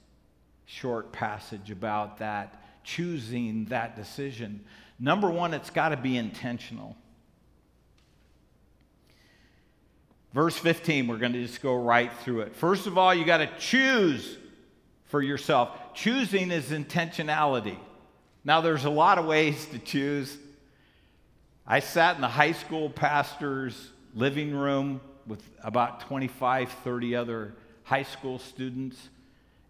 short 0.66 1.12
passage 1.12 1.70
about 1.70 2.18
that, 2.18 2.82
choosing 2.82 3.66
that 3.66 3.94
decision. 3.94 4.64
Number 4.98 5.30
one, 5.30 5.54
it's 5.54 5.70
got 5.70 5.90
to 5.90 5.96
be 5.96 6.16
intentional. 6.16 6.96
Verse 10.32 10.56
15, 10.56 11.08
we're 11.08 11.18
going 11.18 11.32
to 11.32 11.44
just 11.44 11.60
go 11.60 11.74
right 11.74 12.12
through 12.22 12.42
it. 12.42 12.54
First 12.54 12.86
of 12.86 12.96
all, 12.96 13.12
you 13.12 13.24
got 13.24 13.38
to 13.38 13.50
choose 13.58 14.38
for 15.06 15.20
yourself. 15.20 15.70
Choosing 15.94 16.52
is 16.52 16.66
intentionality. 16.66 17.76
Now, 18.44 18.60
there's 18.60 18.84
a 18.84 18.90
lot 18.90 19.18
of 19.18 19.26
ways 19.26 19.66
to 19.66 19.78
choose. 19.78 20.36
I 21.66 21.80
sat 21.80 22.14
in 22.14 22.20
the 22.20 22.28
high 22.28 22.52
school 22.52 22.88
pastor's 22.90 23.90
living 24.14 24.54
room 24.54 25.00
with 25.26 25.42
about 25.62 26.00
25, 26.02 26.70
30 26.70 27.16
other 27.16 27.54
high 27.82 28.04
school 28.04 28.38
students. 28.38 29.08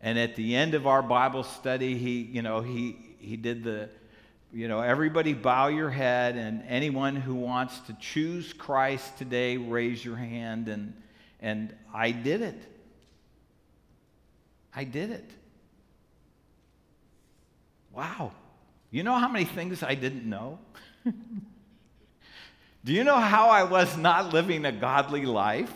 And 0.02 0.18
at 0.18 0.36
the 0.36 0.54
end 0.54 0.74
of 0.74 0.86
our 0.86 1.02
Bible 1.02 1.42
study, 1.42 1.96
he, 1.96 2.20
you 2.20 2.42
know, 2.42 2.60
he, 2.60 2.96
he 3.18 3.36
did 3.36 3.64
the, 3.64 3.88
you 4.52 4.66
know, 4.66 4.80
everybody 4.80 5.32
bow 5.32 5.68
your 5.68 5.90
head, 5.90 6.36
and 6.36 6.62
anyone 6.68 7.14
who 7.14 7.34
wants 7.34 7.78
to 7.80 7.96
choose 8.00 8.52
Christ 8.52 9.16
today, 9.16 9.56
raise 9.56 10.04
your 10.04 10.16
hand. 10.16 10.68
And, 10.68 10.94
and 11.40 11.74
I 11.94 12.10
did 12.10 12.42
it. 12.42 12.60
I 14.74 14.84
did 14.84 15.10
it. 15.10 15.30
Wow. 17.92 18.32
You 18.90 19.02
know 19.02 19.14
how 19.14 19.28
many 19.28 19.44
things 19.44 19.82
I 19.82 19.94
didn't 19.94 20.28
know? 20.28 20.58
Do 22.84 22.92
you 22.92 23.04
know 23.04 23.18
how 23.18 23.50
I 23.50 23.64
was 23.64 23.96
not 23.96 24.32
living 24.32 24.64
a 24.64 24.72
godly 24.72 25.26
life? 25.26 25.72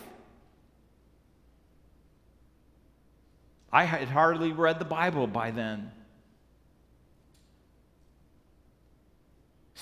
I 3.71 3.83
had 3.83 4.07
hardly 4.07 4.51
read 4.51 4.79
the 4.79 4.85
Bible 4.85 5.27
by 5.27 5.51
then. 5.51 5.91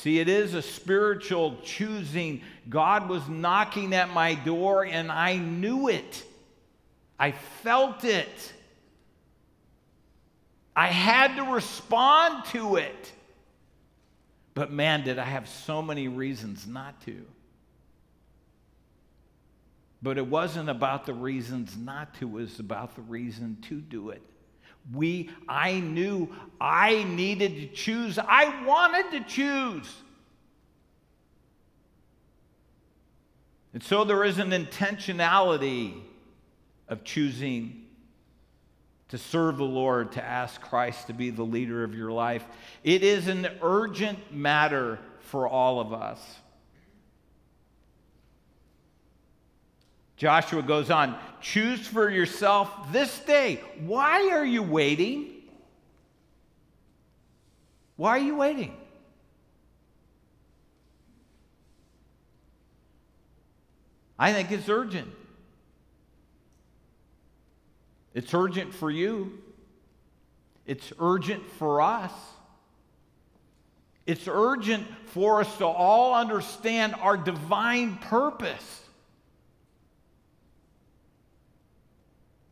See, 0.03 0.19
it 0.19 0.27
is 0.27 0.53
a 0.53 0.61
spiritual 0.61 1.55
choosing. 1.63 2.41
God 2.67 3.07
was 3.07 3.29
knocking 3.29 3.93
at 3.93 4.09
my 4.09 4.35
door 4.35 4.83
and 4.83 5.09
I 5.09 5.37
knew 5.37 5.87
it. 5.87 6.25
I 7.17 7.31
felt 7.31 8.03
it. 8.03 8.53
I 10.75 10.87
had 10.87 11.37
to 11.37 11.43
respond 11.53 12.43
to 12.47 12.75
it. 12.75 13.13
But 14.53 14.73
man, 14.73 15.05
did 15.05 15.19
I 15.19 15.23
have 15.23 15.47
so 15.47 15.81
many 15.81 16.09
reasons 16.09 16.67
not 16.67 17.01
to. 17.05 17.25
But 20.01 20.17
it 20.17 20.27
wasn't 20.27 20.67
about 20.67 21.05
the 21.05 21.13
reasons 21.13 21.77
not 21.77 22.13
to, 22.15 22.27
it 22.27 22.31
was 22.31 22.59
about 22.59 22.95
the 22.95 23.03
reason 23.03 23.57
to 23.69 23.79
do 23.79 24.09
it. 24.09 24.21
We, 24.91 25.29
I 25.47 25.79
knew 25.79 26.29
I 26.59 27.03
needed 27.03 27.55
to 27.55 27.67
choose. 27.67 28.19
I 28.19 28.65
wanted 28.65 29.11
to 29.11 29.23
choose. 29.23 29.93
And 33.73 33.81
so 33.81 34.03
there 34.03 34.23
is 34.23 34.39
an 34.39 34.51
intentionality 34.51 36.01
of 36.87 37.03
choosing 37.03 37.85
to 39.09 39.17
serve 39.17 39.57
the 39.57 39.63
Lord, 39.63 40.11
to 40.13 40.23
ask 40.23 40.59
Christ 40.59 41.07
to 41.07 41.13
be 41.13 41.29
the 41.29 41.43
leader 41.43 41.83
of 41.83 41.95
your 41.95 42.11
life. 42.11 42.43
It 42.83 43.03
is 43.03 43.27
an 43.27 43.47
urgent 43.61 44.33
matter 44.33 44.99
for 45.19 45.47
all 45.47 45.79
of 45.79 45.93
us. 45.93 46.19
Joshua 50.23 50.61
goes 50.61 50.89
on, 50.89 51.17
choose 51.41 51.85
for 51.85 52.09
yourself 52.09 52.93
this 52.93 53.19
day. 53.19 53.59
Why 53.81 54.29
are 54.29 54.45
you 54.45 54.63
waiting? 54.63 55.33
Why 57.97 58.11
are 58.11 58.19
you 58.19 58.37
waiting? 58.37 58.73
I 64.17 64.31
think 64.31 64.49
it's 64.51 64.69
urgent. 64.69 65.11
It's 68.13 68.33
urgent 68.33 68.73
for 68.73 68.89
you. 68.89 69.39
It's 70.65 70.93
urgent 70.99 71.43
for 71.59 71.81
us. 71.81 72.13
It's 74.05 74.29
urgent 74.29 74.87
for 75.07 75.41
us 75.41 75.57
to 75.57 75.65
all 75.65 76.15
understand 76.15 76.95
our 77.01 77.17
divine 77.17 77.97
purpose. 77.97 78.82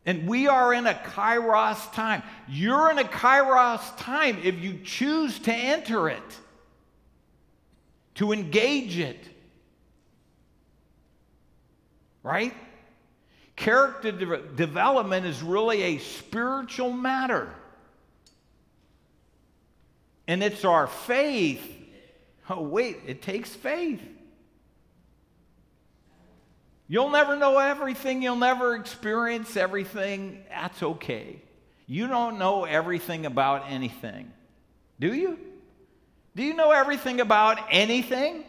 And 0.04 0.26
we 0.26 0.48
are 0.48 0.74
in 0.74 0.86
a 0.86 0.94
kairos 0.94 1.92
time. 1.92 2.22
You're 2.48 2.90
in 2.90 2.98
a 2.98 3.04
kairos 3.04 3.96
time 3.96 4.38
if 4.42 4.58
you 4.58 4.80
choose 4.84 5.38
to 5.40 5.54
enter 5.54 6.08
it, 6.08 6.22
to 8.16 8.32
engage 8.32 8.98
it. 8.98 9.28
Right? 12.24 12.54
Character 13.54 14.10
de- 14.10 14.42
development 14.56 15.24
is 15.24 15.42
really 15.42 15.82
a 15.82 15.98
spiritual 15.98 16.92
matter. 16.92 17.52
And 20.26 20.42
it's 20.42 20.64
our 20.64 20.88
faith. 20.88 21.62
Oh, 22.50 22.62
wait, 22.62 22.98
it 23.06 23.22
takes 23.22 23.50
faith. 23.50 24.00
You'll 26.92 27.08
never 27.08 27.36
know 27.36 27.56
everything, 27.56 28.20
you'll 28.20 28.36
never 28.36 28.74
experience 28.74 29.56
everything. 29.56 30.44
That's 30.50 30.82
okay. 30.82 31.40
You 31.86 32.06
don't 32.06 32.38
know 32.38 32.66
everything 32.66 33.24
about 33.24 33.64
anything, 33.70 34.30
do 35.00 35.14
you? 35.14 35.38
Do 36.36 36.42
you 36.42 36.52
know 36.52 36.70
everything 36.70 37.22
about 37.22 37.60
anything? 37.70 38.44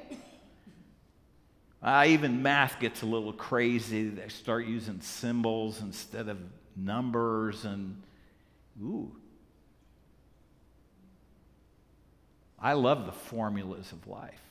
Uh, 1.82 2.04
even 2.10 2.44
math 2.44 2.82
gets 2.82 3.02
a 3.02 3.06
little 3.06 3.32
crazy. 3.32 4.10
They 4.10 4.28
start 4.28 4.66
using 4.66 5.00
symbols 5.00 5.80
instead 5.80 6.28
of 6.28 6.38
numbers, 6.76 7.64
and 7.64 8.02
ooh. 8.82 9.10
I 12.60 12.74
love 12.74 13.06
the 13.06 13.14
formulas 13.14 13.90
of 13.94 14.06
life. 14.06 14.43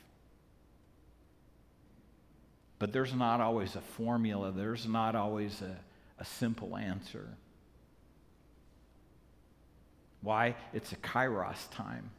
But 2.83 2.91
there's 2.91 3.13
not 3.13 3.39
always 3.39 3.77
a 3.77 3.81
formula, 3.81 4.51
there's 4.51 4.85
not 4.85 5.15
always 5.15 5.61
a, 5.61 5.73
a 6.19 6.25
simple 6.25 6.75
answer. 6.75 7.29
Why? 10.19 10.55
It's 10.73 10.91
a 10.91 10.97
kairos 10.97 11.71
time. 11.71 12.09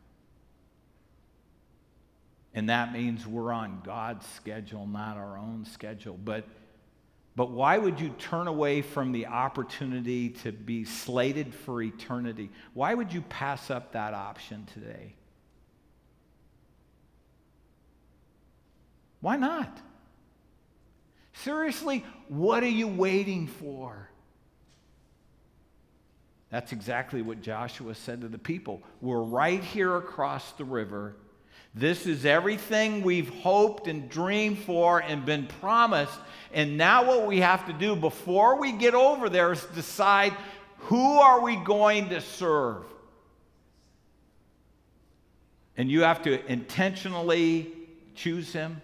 And 2.55 2.71
that 2.71 2.95
means 2.95 3.27
we're 3.27 3.53
on 3.53 3.83
God's 3.85 4.27
schedule, 4.29 4.87
not 4.87 5.19
our 5.19 5.37
own 5.37 5.67
schedule. 5.67 6.19
But, 6.25 6.47
but 7.37 7.51
why 7.51 7.77
would 7.77 8.01
you 8.01 8.09
turn 8.19 8.47
away 8.47 8.81
from 8.81 9.13
the 9.13 9.27
opportunity 9.27 10.31
to 10.31 10.51
be 10.51 10.87
slated 10.87 11.53
for 11.53 11.83
eternity? 11.83 12.49
Why 12.73 12.95
would 12.95 13.13
you 13.13 13.21
pass 13.21 13.71
up 13.71 13.93
that 13.93 14.15
option 14.15 14.67
today? 14.73 15.13
Why 19.21 19.37
not? 19.37 19.83
Seriously, 21.35 22.05
what 22.29 22.63
are 22.63 22.69
you 22.69 22.89
waiting 22.89 23.47
for? 23.47 24.09
That's 26.51 26.73
exactly 26.73 27.21
what 27.21 27.43
Joshua 27.43 27.95
said 27.95 28.21
to 28.21 28.29
the 28.29 28.39
people. 28.39 28.81
We're 29.01 29.23
right 29.23 29.63
here 29.63 29.97
across 29.97 30.53
the 30.53 30.65
river. 30.65 31.17
This 31.75 32.07
is 32.07 32.25
everything 32.25 33.03
we've 33.03 33.29
hoped 33.29 33.89
and 33.89 34.09
dreamed 34.09 34.61
for 34.61 35.03
and 35.03 35.27
been 35.27 35.49
promised. 35.61 36.17
And 36.53 36.79
now 36.79 37.05
what 37.05 37.27
we 37.27 37.41
have 37.41 37.67
to 37.67 37.73
do 37.73 37.97
before 37.97 38.61
we 38.61 38.71
get 38.71 38.95
over 38.95 39.29
there 39.29 39.51
is 39.51 39.65
decide 39.75 40.33
who 40.79 41.19
are 41.19 41.41
we 41.41 41.57
going 41.57 42.11
to 42.11 42.21
serve? 42.21 42.85
And 45.77 45.91
you 45.91 46.03
have 46.03 46.23
to 46.23 46.47
intentionally 46.47 47.73
choose 48.15 48.53
Him. 48.53 48.81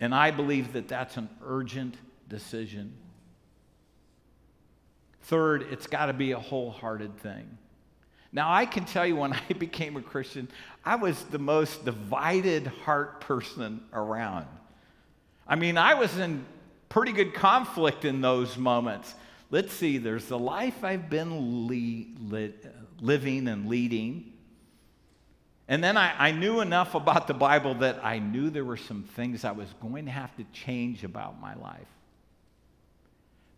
And 0.00 0.14
I 0.14 0.30
believe 0.30 0.72
that 0.74 0.88
that's 0.88 1.16
an 1.16 1.28
urgent 1.44 1.96
decision. 2.28 2.92
Third, 5.22 5.66
it's 5.70 5.86
got 5.86 6.06
to 6.06 6.12
be 6.12 6.32
a 6.32 6.38
wholehearted 6.38 7.18
thing. 7.18 7.58
Now, 8.32 8.52
I 8.52 8.66
can 8.66 8.84
tell 8.84 9.06
you 9.06 9.16
when 9.16 9.32
I 9.32 9.52
became 9.58 9.96
a 9.96 10.02
Christian, 10.02 10.48
I 10.84 10.96
was 10.96 11.22
the 11.24 11.38
most 11.38 11.84
divided 11.84 12.66
heart 12.66 13.22
person 13.22 13.80
around. 13.92 14.46
I 15.48 15.56
mean, 15.56 15.78
I 15.78 15.94
was 15.94 16.16
in 16.18 16.44
pretty 16.88 17.12
good 17.12 17.34
conflict 17.34 18.04
in 18.04 18.20
those 18.20 18.56
moments. 18.56 19.14
Let's 19.50 19.72
see, 19.72 19.98
there's 19.98 20.26
the 20.26 20.38
life 20.38 20.84
I've 20.84 21.08
been 21.08 21.66
le- 21.66 22.50
living 23.00 23.48
and 23.48 23.68
leading. 23.68 24.32
And 25.68 25.82
then 25.82 25.96
I, 25.96 26.28
I 26.28 26.30
knew 26.30 26.60
enough 26.60 26.94
about 26.94 27.26
the 27.26 27.34
Bible 27.34 27.74
that 27.76 28.04
I 28.04 28.18
knew 28.20 28.50
there 28.50 28.64
were 28.64 28.76
some 28.76 29.02
things 29.02 29.44
I 29.44 29.50
was 29.50 29.68
going 29.80 30.04
to 30.04 30.12
have 30.12 30.34
to 30.36 30.44
change 30.52 31.02
about 31.02 31.40
my 31.40 31.54
life. 31.54 31.88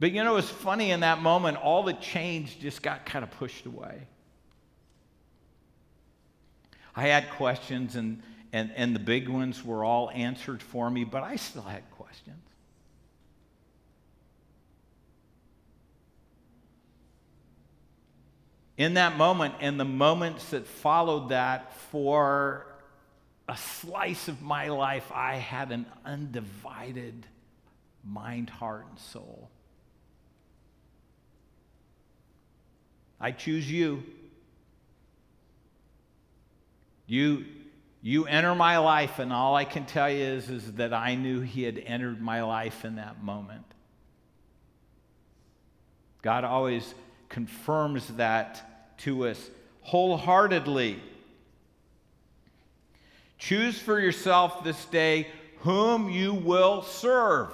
But 0.00 0.12
you 0.12 0.24
know, 0.24 0.36
it's 0.36 0.48
funny 0.48 0.90
in 0.90 1.00
that 1.00 1.20
moment, 1.20 1.58
all 1.58 1.82
the 1.82 1.92
change 1.92 2.60
just 2.60 2.82
got 2.82 3.04
kind 3.04 3.22
of 3.24 3.30
pushed 3.32 3.66
away. 3.66 4.06
I 6.96 7.08
had 7.08 7.30
questions, 7.30 7.94
and, 7.94 8.22
and, 8.52 8.72
and 8.74 8.94
the 8.94 9.00
big 9.00 9.28
ones 9.28 9.64
were 9.64 9.84
all 9.84 10.10
answered 10.10 10.62
for 10.62 10.90
me, 10.90 11.04
but 11.04 11.22
I 11.22 11.36
still 11.36 11.62
had 11.62 11.88
questions. 11.92 12.47
In 18.78 18.94
that 18.94 19.16
moment, 19.16 19.56
and 19.60 19.78
the 19.78 19.84
moments 19.84 20.50
that 20.50 20.68
followed 20.68 21.30
that, 21.30 21.74
for 21.90 22.64
a 23.48 23.56
slice 23.56 24.28
of 24.28 24.40
my 24.40 24.68
life, 24.68 25.10
I 25.12 25.34
had 25.34 25.72
an 25.72 25.86
undivided 26.04 27.26
mind, 28.04 28.48
heart, 28.48 28.86
and 28.88 28.98
soul. 29.00 29.50
I 33.20 33.32
choose 33.32 33.68
you. 33.68 34.04
You, 37.08 37.46
you 38.00 38.26
enter 38.26 38.54
my 38.54 38.78
life, 38.78 39.18
and 39.18 39.32
all 39.32 39.56
I 39.56 39.64
can 39.64 39.86
tell 39.86 40.08
you 40.08 40.24
is, 40.24 40.48
is 40.50 40.74
that 40.74 40.94
I 40.94 41.16
knew 41.16 41.40
He 41.40 41.64
had 41.64 41.78
entered 41.78 42.20
my 42.20 42.44
life 42.44 42.84
in 42.84 42.94
that 42.94 43.24
moment. 43.24 43.64
God 46.22 46.44
always 46.44 46.94
confirms 47.28 48.06
that 48.14 48.67
to 48.98 49.26
us 49.26 49.50
wholeheartedly. 49.82 51.00
Choose 53.38 53.78
for 53.78 53.98
yourself 53.98 54.64
this 54.64 54.84
day 54.86 55.28
whom 55.60 56.10
you 56.10 56.34
will 56.34 56.82
serve. 56.82 57.52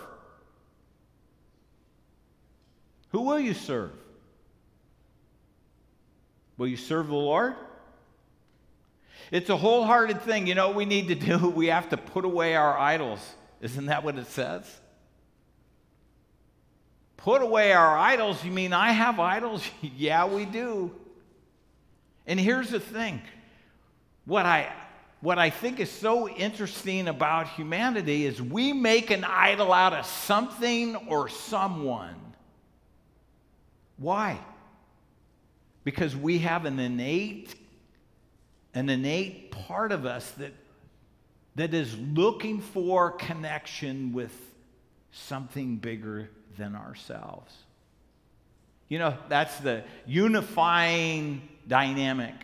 Who 3.10 3.22
will 3.22 3.38
you 3.38 3.54
serve? 3.54 3.92
Will 6.56 6.66
you 6.66 6.76
serve 6.76 7.08
the 7.08 7.14
Lord? 7.14 7.54
It's 9.30 9.50
a 9.50 9.56
wholehearted 9.56 10.22
thing. 10.22 10.46
You 10.46 10.54
know 10.54 10.68
what 10.68 10.76
we 10.76 10.84
need 10.84 11.08
to 11.08 11.14
do? 11.14 11.48
We 11.54 11.66
have 11.66 11.88
to 11.90 11.96
put 11.96 12.24
away 12.24 12.56
our 12.56 12.76
idols. 12.78 13.20
Isn't 13.60 13.86
that 13.86 14.04
what 14.04 14.18
it 14.18 14.26
says? 14.26 14.64
Put 17.16 17.40
away 17.40 17.72
our 17.72 17.96
idols. 17.96 18.44
You 18.44 18.50
mean 18.50 18.72
I 18.72 18.92
have 18.92 19.18
idols? 19.18 19.64
yeah, 19.80 20.26
we 20.26 20.44
do. 20.44 20.94
And 22.26 22.40
here's 22.40 22.70
the 22.70 22.80
thing 22.80 23.22
what 24.24 24.46
I, 24.46 24.72
what 25.20 25.38
I 25.38 25.50
think 25.50 25.80
is 25.80 25.90
so 25.90 26.28
interesting 26.28 27.08
about 27.08 27.48
humanity 27.48 28.26
is 28.26 28.40
we 28.40 28.72
make 28.72 29.10
an 29.10 29.24
idol 29.24 29.72
out 29.72 29.92
of 29.92 30.06
something 30.06 30.96
or 31.08 31.28
someone. 31.28 32.16
Why? 33.96 34.38
Because 35.84 36.16
we 36.16 36.38
have 36.38 36.64
an 36.64 36.78
innate 36.78 37.54
an 38.74 38.88
innate 38.88 39.52
part 39.52 39.92
of 39.92 40.04
us 40.04 40.30
that, 40.32 40.52
that 41.54 41.72
is 41.72 41.96
looking 41.96 42.60
for 42.60 43.12
connection 43.12 44.12
with 44.12 44.32
something 45.12 45.76
bigger 45.76 46.28
than 46.58 46.74
ourselves. 46.74 47.54
You 48.88 48.98
know, 48.98 49.16
that's 49.28 49.58
the 49.58 49.84
unifying 50.06 51.48
dynamic 51.66 52.34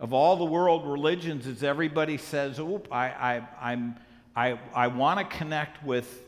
of 0.00 0.14
all 0.14 0.36
the 0.36 0.44
world 0.46 0.86
religions 0.86 1.46
is 1.46 1.62
everybody 1.62 2.16
says, 2.16 2.58
oh, 2.58 2.82
I, 2.90 3.08
I, 3.08 3.48
I'm, 3.60 3.96
I, 4.34 4.58
I 4.74 4.86
want 4.86 5.20
to 5.20 5.36
connect 5.36 5.84
with 5.84 6.22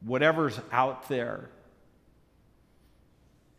whatever's 0.00 0.58
out 0.70 1.08
there. 1.08 1.50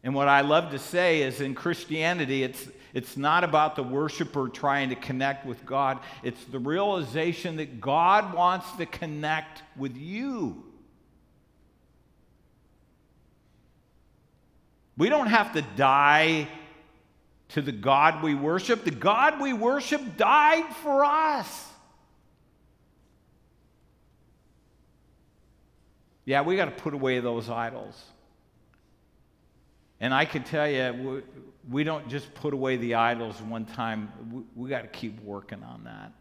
And 0.04 0.16
what 0.16 0.30
I 0.30 0.42
love 0.42 0.72
to 0.72 0.80
say 0.80 1.22
is 1.22 1.42
in 1.42 1.54
Christianity, 1.54 2.44
it's, 2.44 2.66
it's 2.94 3.18
not 3.18 3.44
about 3.44 3.76
the 3.76 3.84
worshiper 3.84 4.48
trying 4.48 4.90
to 4.90 4.96
connect 4.96 5.46
with 5.46 5.66
God, 5.66 6.00
it's 6.24 6.44
the 6.46 6.58
realization 6.58 7.58
that 7.58 7.82
God 7.82 8.34
wants 8.34 8.72
to 8.78 8.86
connect 8.86 9.64
with 9.76 9.98
you. 9.98 10.64
We 14.98 15.10
don't 15.10 15.28
have 15.28 15.54
to 15.54 15.62
die 15.76 16.48
to 17.50 17.62
the 17.62 17.72
God 17.72 18.24
we 18.24 18.36
worship. 18.36 18.84
The 18.84 18.92
God 18.92 19.42
we 19.42 19.54
worship 19.54 20.18
died 20.18 20.74
for 20.84 21.04
us. 21.04 21.68
Yeah, 26.26 26.42
we 26.44 26.56
got 26.56 26.66
to 26.66 26.72
put 26.72 26.94
away 26.94 27.20
those 27.20 27.50
idols. 27.50 28.02
And 30.00 30.14
I 30.14 30.26
can 30.26 30.44
tell 30.44 30.68
you, 30.68 31.24
we 31.70 31.84
don't 31.84 32.08
just 32.08 32.34
put 32.34 32.54
away 32.54 32.78
the 32.78 32.96
idols 32.96 33.42
one 33.42 33.66
time, 33.66 34.46
we, 34.56 34.70
got 34.70 34.82
to 34.82 34.88
keep 34.88 35.22
working 35.22 35.64
on 35.64 35.84
that. 35.84 36.12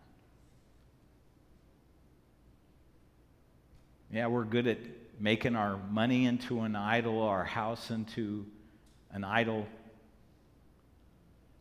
Yeah, 4.12 4.26
we're 4.26 4.44
good 4.44 4.66
at 4.66 4.78
making 5.18 5.54
our 5.54 5.76
money 5.90 6.26
into 6.26 6.60
an 6.60 6.74
idol, 6.74 7.22
our 7.22 7.44
house 7.44 7.90
into 7.90 8.46
an 9.12 9.24
idol. 9.24 9.66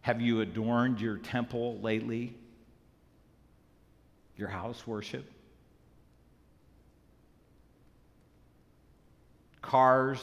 Have 0.01 0.21
you 0.21 0.41
adorned 0.41 1.01
your 1.01 1.17
temple 1.17 1.79
lately? 1.81 2.33
Your 4.37 4.47
house 4.47 4.85
worship? 4.87 5.29
Cars, 9.61 10.19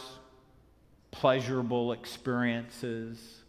pleasurable 1.11 1.93
experiences, 1.93 3.43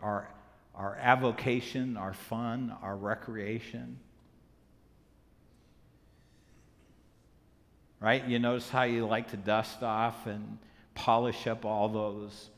our, 0.00 0.28
our 0.74 0.96
avocation, 0.96 1.96
our 1.96 2.14
fun, 2.14 2.74
our 2.82 2.96
recreation. 2.96 3.98
Right? 8.04 8.22
You 8.22 8.38
notice 8.38 8.68
how 8.68 8.82
you 8.82 9.06
like 9.06 9.30
to 9.30 9.38
dust 9.38 9.82
off 9.82 10.26
and 10.26 10.58
polish 10.94 11.46
up 11.46 11.64
all 11.64 11.88
those 11.88 12.50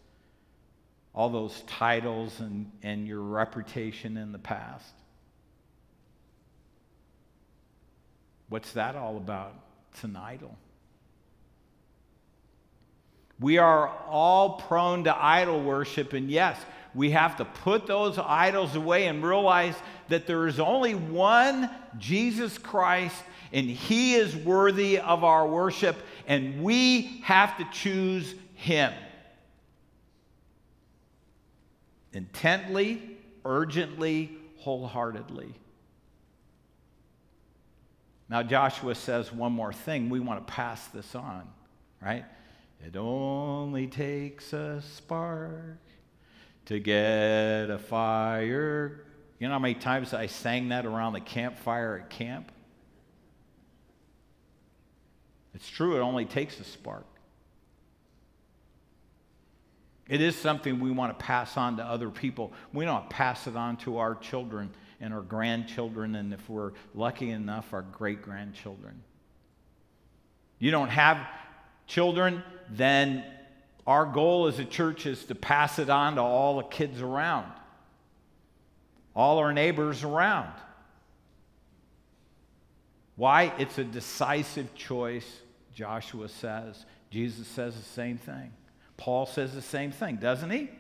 all 1.15 1.31
those 1.31 1.63
titles 1.69 2.41
and, 2.41 2.73
and 2.83 3.07
your 3.07 3.21
reputation 3.21 4.17
in 4.17 4.33
the 4.33 4.41
past. 4.41 4.93
What's 8.49 8.73
that 8.73 8.97
all 8.97 9.17
about? 9.17 9.55
It's 9.93 10.03
an 10.03 10.17
idol. 10.17 10.59
We 13.39 13.59
are 13.59 13.89
all 14.09 14.55
prone 14.55 15.05
to 15.05 15.17
idol 15.17 15.63
worship, 15.63 16.13
and 16.13 16.29
yes, 16.29 16.59
we 16.93 17.13
have 17.13 17.37
to 17.37 17.45
put 17.45 17.87
those 17.87 18.19
idols 18.19 18.75
away 18.75 19.07
and 19.07 19.25
realize 19.25 19.77
that 20.09 20.27
there 20.27 20.49
is 20.49 20.59
only 20.59 20.97
one 20.97 21.71
Jesus 21.99 22.59
Christ, 22.59 23.23
and 23.53 23.69
He 23.69 24.15
is 24.15 24.35
worthy 24.37 24.99
of 24.99 25.25
our 25.25 25.47
worship, 25.47 25.97
and 26.27 26.63
we 26.63 27.21
have 27.23 27.57
to 27.59 27.67
choose 27.73 28.35
Him. 28.55 28.93
Intently, 32.13 33.19
urgently, 33.45 34.37
wholeheartedly. 34.59 35.53
Now, 38.29 38.43
Joshua 38.43 38.95
says 38.95 39.33
one 39.33 39.53
more 39.53 39.73
thing. 39.73 40.11
We 40.11 40.19
want 40.19 40.45
to 40.45 40.53
pass 40.53 40.89
this 40.89 41.15
on, 41.15 41.47
right? 42.03 42.25
It 42.85 42.97
only 42.97 43.87
takes 43.87 44.53
a 44.53 44.83
spark 44.83 45.79
to 46.67 46.81
get 46.81 47.71
a 47.71 47.79
fire. 47.79 49.05
You 49.39 49.49
know 49.49 49.55
how 49.55 49.59
many 49.61 49.75
times 49.75 50.13
I 50.13 50.27
sang 50.27 50.71
that 50.71 50.87
around 50.87 51.13
the 51.13 51.21
campfire 51.21 52.03
at 52.03 52.11
camp? 52.11 52.51
It's 55.57 55.69
true, 55.71 55.97
it 55.97 56.01
only 56.01 56.27
takes 56.27 56.61
a 56.61 56.65
spark. 56.65 57.07
It 60.07 60.21
is 60.21 60.37
something 60.37 60.81
we 60.81 60.91
want 60.91 61.19
to 61.19 61.25
pass 61.25 61.57
on 61.57 61.79
to 61.79 61.83
other 61.83 62.11
people. 62.11 62.53
We 62.75 62.85
don't 62.85 63.09
pass 63.09 63.47
it 63.47 63.57
on 63.57 63.79
to 63.79 63.97
our 63.97 64.15
children 64.17 64.71
and 65.01 65.15
our 65.15 65.23
grandchildren, 65.23 66.15
and 66.15 66.35
if 66.35 66.47
we're 66.51 66.73
lucky 66.95 67.31
enough, 67.31 67.73
our 67.73 67.83
great 67.83 68.21
grandchildren. 68.21 69.03
You 70.59 70.71
don't 70.71 70.91
have 70.91 71.27
children, 71.87 72.43
then 72.71 73.25
our 73.87 74.05
goal 74.05 74.49
as 74.49 74.59
a 74.59 74.65
church 74.65 75.07
is 75.07 75.25
to 75.25 75.35
pass 75.35 75.79
it 75.79 75.89
on 75.89 76.17
to 76.17 76.21
all 76.21 76.59
the 76.59 76.65
kids 76.65 77.01
around, 77.01 77.51
all 79.15 79.39
our 79.39 79.55
neighbors 79.55 80.05
around. 80.05 80.53
Why? 83.17 83.55
It's 83.59 83.79
a 83.79 83.85
decisive 83.85 84.75
choice, 84.75 85.41
Joshua 85.77 86.27
says. 86.31 86.87
Jesus 87.11 87.47
says 87.47 87.77
the 87.77 87.83
same 87.83 88.17
thing. 88.17 88.51
Paul 88.97 89.27
says 89.27 89.55
the 89.55 89.61
same 89.61 89.93
thing, 89.93 90.17
doesn't 90.17 90.49
he? 90.49 90.71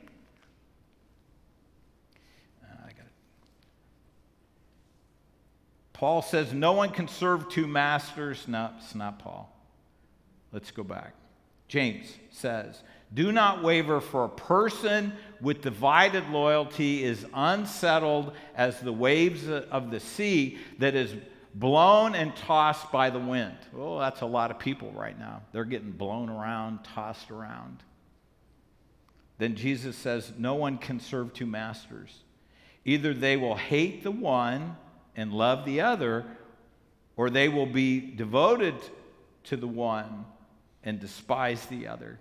Uh, 2.64 2.88
Paul 5.92 6.22
says 6.22 6.54
no 6.54 6.72
one 6.72 6.90
can 6.90 7.08
serve 7.08 7.50
two 7.50 7.66
masters. 7.66 8.48
No, 8.48 8.70
it's 8.78 8.94
not 8.94 9.18
Paul. 9.18 9.54
Let's 10.50 10.70
go 10.70 10.82
back. 10.82 11.12
James 11.68 12.16
says, 12.30 12.82
Do 13.12 13.32
not 13.32 13.62
waver, 13.62 14.00
for 14.00 14.24
a 14.24 14.30
person 14.30 15.12
with 15.42 15.60
divided 15.60 16.26
loyalty 16.30 17.04
is 17.04 17.26
unsettled 17.34 18.32
as 18.54 18.80
the 18.80 18.94
waves 18.94 19.46
of 19.46 19.90
the 19.90 20.00
sea 20.00 20.56
that 20.78 20.94
is 20.94 21.14
blown 21.58 22.14
and 22.14 22.36
tossed 22.36 22.92
by 22.92 23.08
the 23.08 23.18
wind. 23.18 23.56
Oh, 23.74 23.98
that's 23.98 24.20
a 24.20 24.26
lot 24.26 24.50
of 24.50 24.58
people 24.58 24.92
right 24.92 25.18
now. 25.18 25.40
They're 25.52 25.64
getting 25.64 25.90
blown 25.90 26.28
around, 26.28 26.84
tossed 26.84 27.30
around. 27.30 27.82
Then 29.38 29.56
Jesus 29.56 29.96
says, 29.96 30.32
No 30.36 30.54
one 30.54 30.76
can 30.76 31.00
serve 31.00 31.32
two 31.32 31.46
masters. 31.46 32.14
Either 32.84 33.14
they 33.14 33.38
will 33.38 33.56
hate 33.56 34.02
the 34.02 34.10
one 34.10 34.76
and 35.16 35.32
love 35.32 35.64
the 35.64 35.80
other, 35.80 36.26
or 37.16 37.30
they 37.30 37.48
will 37.48 37.66
be 37.66 38.00
devoted 38.00 38.74
to 39.44 39.56
the 39.56 39.66
one 39.66 40.26
and 40.84 41.00
despise 41.00 41.64
the 41.66 41.88
other. 41.88 42.18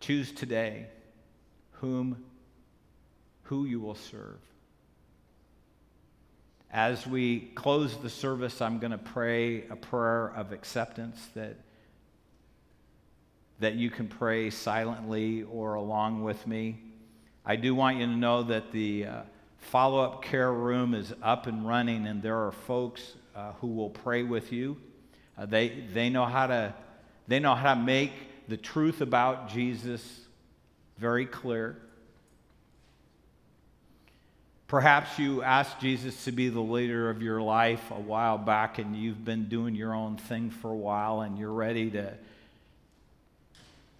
Choose 0.00 0.32
today 0.32 0.86
whom 1.72 2.22
who 3.46 3.64
you 3.64 3.80
will 3.80 3.94
serve. 3.94 4.38
As 6.70 7.06
we 7.06 7.40
close 7.54 7.96
the 7.96 8.10
service, 8.10 8.60
I'm 8.60 8.78
going 8.78 8.92
to 8.92 8.98
pray 8.98 9.66
a 9.68 9.76
prayer 9.76 10.32
of 10.34 10.52
acceptance 10.52 11.26
that 11.34 11.56
that 13.58 13.74
you 13.74 13.90
can 13.90 14.06
pray 14.06 14.50
silently 14.50 15.42
or 15.44 15.74
along 15.74 16.22
with 16.22 16.46
me. 16.46 16.78
I 17.44 17.56
do 17.56 17.74
want 17.74 17.98
you 17.98 18.06
to 18.06 18.12
know 18.12 18.42
that 18.42 18.72
the 18.72 19.06
uh, 19.06 19.20
follow 19.58 20.00
up 20.00 20.22
care 20.22 20.52
room 20.52 20.94
is 20.94 21.14
up 21.22 21.46
and 21.46 21.66
running, 21.66 22.06
and 22.06 22.22
there 22.22 22.36
are 22.36 22.52
folks 22.52 23.14
uh, 23.34 23.52
who 23.60 23.68
will 23.68 23.90
pray 23.90 24.22
with 24.22 24.52
you. 24.52 24.76
Uh, 25.38 25.46
they, 25.46 25.84
they, 25.92 26.10
know 26.10 26.24
how 26.24 26.46
to, 26.46 26.74
they 27.28 27.38
know 27.38 27.54
how 27.54 27.74
to 27.74 27.80
make 27.80 28.12
the 28.48 28.56
truth 28.56 29.00
about 29.00 29.48
Jesus 29.48 30.20
very 30.98 31.26
clear. 31.26 31.78
Perhaps 34.68 35.18
you 35.18 35.42
asked 35.42 35.78
Jesus 35.78 36.24
to 36.24 36.32
be 36.32 36.48
the 36.48 36.60
leader 36.60 37.08
of 37.08 37.22
your 37.22 37.40
life 37.40 37.90
a 37.90 38.00
while 38.00 38.36
back 38.36 38.78
and 38.78 38.96
you've 38.96 39.24
been 39.24 39.48
doing 39.48 39.76
your 39.76 39.94
own 39.94 40.16
thing 40.16 40.50
for 40.50 40.72
a 40.72 40.76
while 40.76 41.20
and 41.20 41.38
you're 41.38 41.52
ready 41.52 41.90
to 41.92 42.14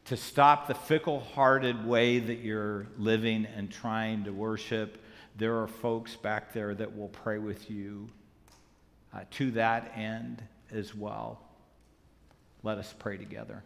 to 0.07 0.17
stop 0.17 0.69
the 0.69 0.75
fickle 0.75 1.21
hearted 1.35 1.85
way 1.85 2.21
that 2.21 2.39
you're 2.39 2.87
living 2.97 3.45
and 3.57 3.71
trying 3.71 4.23
to 4.23 4.31
worship, 4.31 5.03
there 5.37 5.61
are 5.61 5.67
folks 5.67 6.15
back 6.15 6.53
there 6.53 6.75
that 6.75 6.97
will 6.97 7.09
pray 7.09 7.39
with 7.39 7.69
you 7.69 8.09
uh, 9.13 9.21
to 9.33 9.51
that 9.51 9.93
end 9.97 10.41
as 10.71 10.95
well. 10.95 11.41
Let 12.63 12.79
us 12.79 12.95
pray 12.97 13.17
together. 13.17 13.65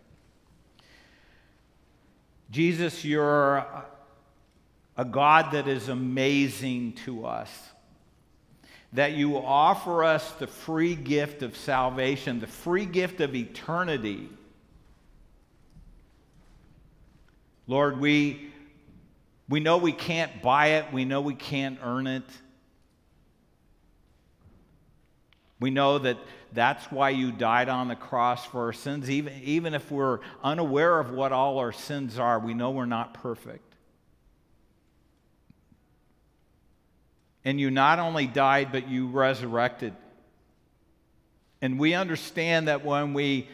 Jesus, 2.51 3.05
you're 3.05 3.67
a 5.01 5.05
God 5.05 5.53
that 5.53 5.67
is 5.67 5.89
amazing 5.89 6.93
to 7.05 7.25
us. 7.25 7.51
That 8.93 9.13
you 9.13 9.39
offer 9.39 10.03
us 10.03 10.29
the 10.33 10.47
free 10.47 10.95
gift 10.95 11.43
of 11.43 11.57
salvation, 11.57 12.41
the 12.41 12.47
free 12.47 12.87
gift 12.87 13.21
of 13.21 13.35
eternity 13.35 14.29
Lord, 17.71 18.01
we, 18.01 18.51
we 19.49 19.61
know 19.61 19.79
we 19.79 19.93
can't 19.93 20.43
buy 20.43 20.71
it, 20.71 20.93
we 20.93 21.05
know 21.05 21.21
we 21.21 21.37
can't 21.37 21.79
earn 21.85 22.09
it. 22.09 22.25
We 25.61 25.71
know 25.71 25.99
that 25.99 26.19
that's 26.53 26.91
why 26.91 27.11
you 27.11 27.31
died 27.31 27.69
on 27.69 27.87
the 27.87 27.95
cross 27.95 28.45
for 28.45 28.65
our 28.65 28.73
sins. 28.73 29.09
Even, 29.09 29.41
even 29.45 29.75
if 29.75 29.89
we're 29.93 30.19
unaware 30.43 30.99
of 30.99 31.13
what 31.13 31.31
all 31.31 31.61
our 31.61 31.71
sins 31.71 32.19
are, 32.19 32.41
we 32.41 32.55
know 32.55 32.73
we're 32.73 32.87
not 32.87 33.15
perfect. 33.15 33.70
And 37.44 37.61
you 37.61 37.70
not 37.70 37.98
only 37.98 38.26
died, 38.26 38.70
but 38.72 38.88
you 38.88 39.07
resurrected. 39.07 39.94
And 41.62 41.79
we 41.79 41.94
understand 41.94 42.68
that 42.68 42.85
when 42.85 43.14
we 43.14 43.48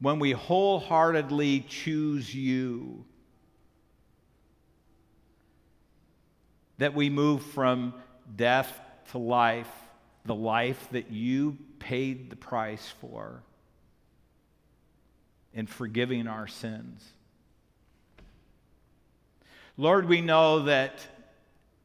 when 0.00 0.20
we 0.20 0.30
wholeheartedly 0.30 1.66
choose 1.68 2.32
you, 2.32 3.04
that 6.78 6.94
we 6.94 7.10
move 7.10 7.42
from 7.42 7.94
death 8.36 8.80
to 9.10 9.18
life, 9.18 9.70
the 10.24 10.34
life 10.34 10.88
that 10.92 11.10
you 11.10 11.58
paid 11.80 12.30
the 12.30 12.36
price 12.36 12.94
for 13.00 13.42
in 15.52 15.66
forgiving 15.66 16.28
our 16.28 16.46
sins. 16.46 17.04
Lord, 19.76 20.08
we 20.08 20.20
know 20.20 20.64
that, 20.64 21.00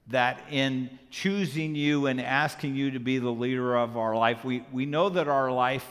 that 0.08 0.42
in 0.52 0.90
choosing 1.10 1.76
you 1.76 2.08
and 2.08 2.20
asking 2.20 2.76
you 2.76 2.92
to 2.92 3.00
be 3.00 3.20
the 3.20 3.32
leader 3.32 3.76
of 3.76 3.98
our 3.98 4.16
life, 4.16 4.44
we, 4.44 4.66
we 4.72 4.86
know 4.86 5.10
that 5.10 5.28
our 5.28 5.52
life 5.52 5.86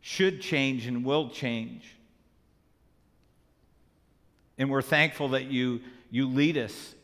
should 0.00 0.40
change 0.40 0.86
and 0.86 1.04
will 1.04 1.28
change. 1.28 1.96
And 4.58 4.70
we're 4.70 4.82
thankful 4.82 5.30
that 5.30 5.44
you, 5.44 5.80
you 6.10 6.26
lead 6.28 6.58
us 6.58 6.94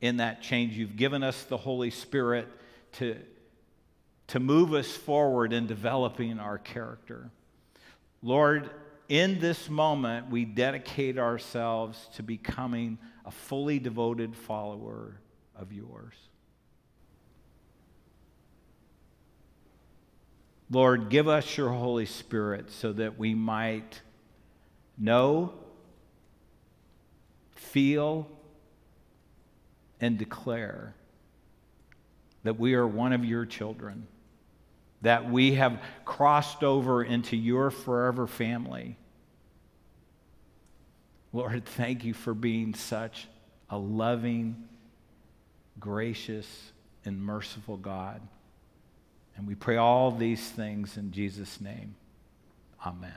in 0.00 0.18
that 0.18 0.42
change. 0.42 0.76
You've 0.76 0.96
given 0.96 1.22
us 1.22 1.44
the 1.44 1.56
Holy 1.56 1.90
Spirit 1.90 2.48
to, 2.92 3.16
to 4.28 4.40
move 4.40 4.74
us 4.74 4.90
forward 4.90 5.52
in 5.52 5.66
developing 5.66 6.38
our 6.38 6.58
character. 6.58 7.30
Lord, 8.22 8.70
in 9.08 9.40
this 9.40 9.68
moment, 9.68 10.30
we 10.30 10.44
dedicate 10.44 11.18
ourselves 11.18 12.08
to 12.16 12.22
becoming 12.22 12.98
a 13.24 13.30
fully 13.30 13.78
devoted 13.78 14.36
follower 14.36 15.21
of 15.62 15.72
yours. 15.72 16.14
Lord, 20.70 21.08
give 21.08 21.28
us 21.28 21.56
your 21.56 21.70
Holy 21.70 22.06
Spirit 22.06 22.70
so 22.70 22.92
that 22.94 23.18
we 23.18 23.34
might 23.34 24.00
know, 24.98 25.52
feel, 27.54 28.28
and 30.00 30.18
declare 30.18 30.94
that 32.42 32.58
we 32.58 32.74
are 32.74 32.86
one 32.86 33.12
of 33.12 33.24
your 33.24 33.46
children, 33.46 34.08
that 35.02 35.30
we 35.30 35.54
have 35.54 35.80
crossed 36.04 36.64
over 36.64 37.04
into 37.04 37.36
your 37.36 37.70
forever 37.70 38.26
family. 38.26 38.96
Lord, 41.32 41.64
thank 41.64 42.04
you 42.04 42.14
for 42.14 42.34
being 42.34 42.74
such 42.74 43.28
a 43.70 43.78
loving, 43.78 44.68
gracious, 45.80 46.72
and 47.04 47.20
merciful 47.22 47.76
God. 47.76 48.20
And 49.36 49.46
we 49.46 49.54
pray 49.54 49.76
all 49.76 50.10
these 50.10 50.50
things 50.50 50.96
in 50.96 51.10
Jesus' 51.10 51.60
name. 51.60 51.94
Amen. 52.84 53.12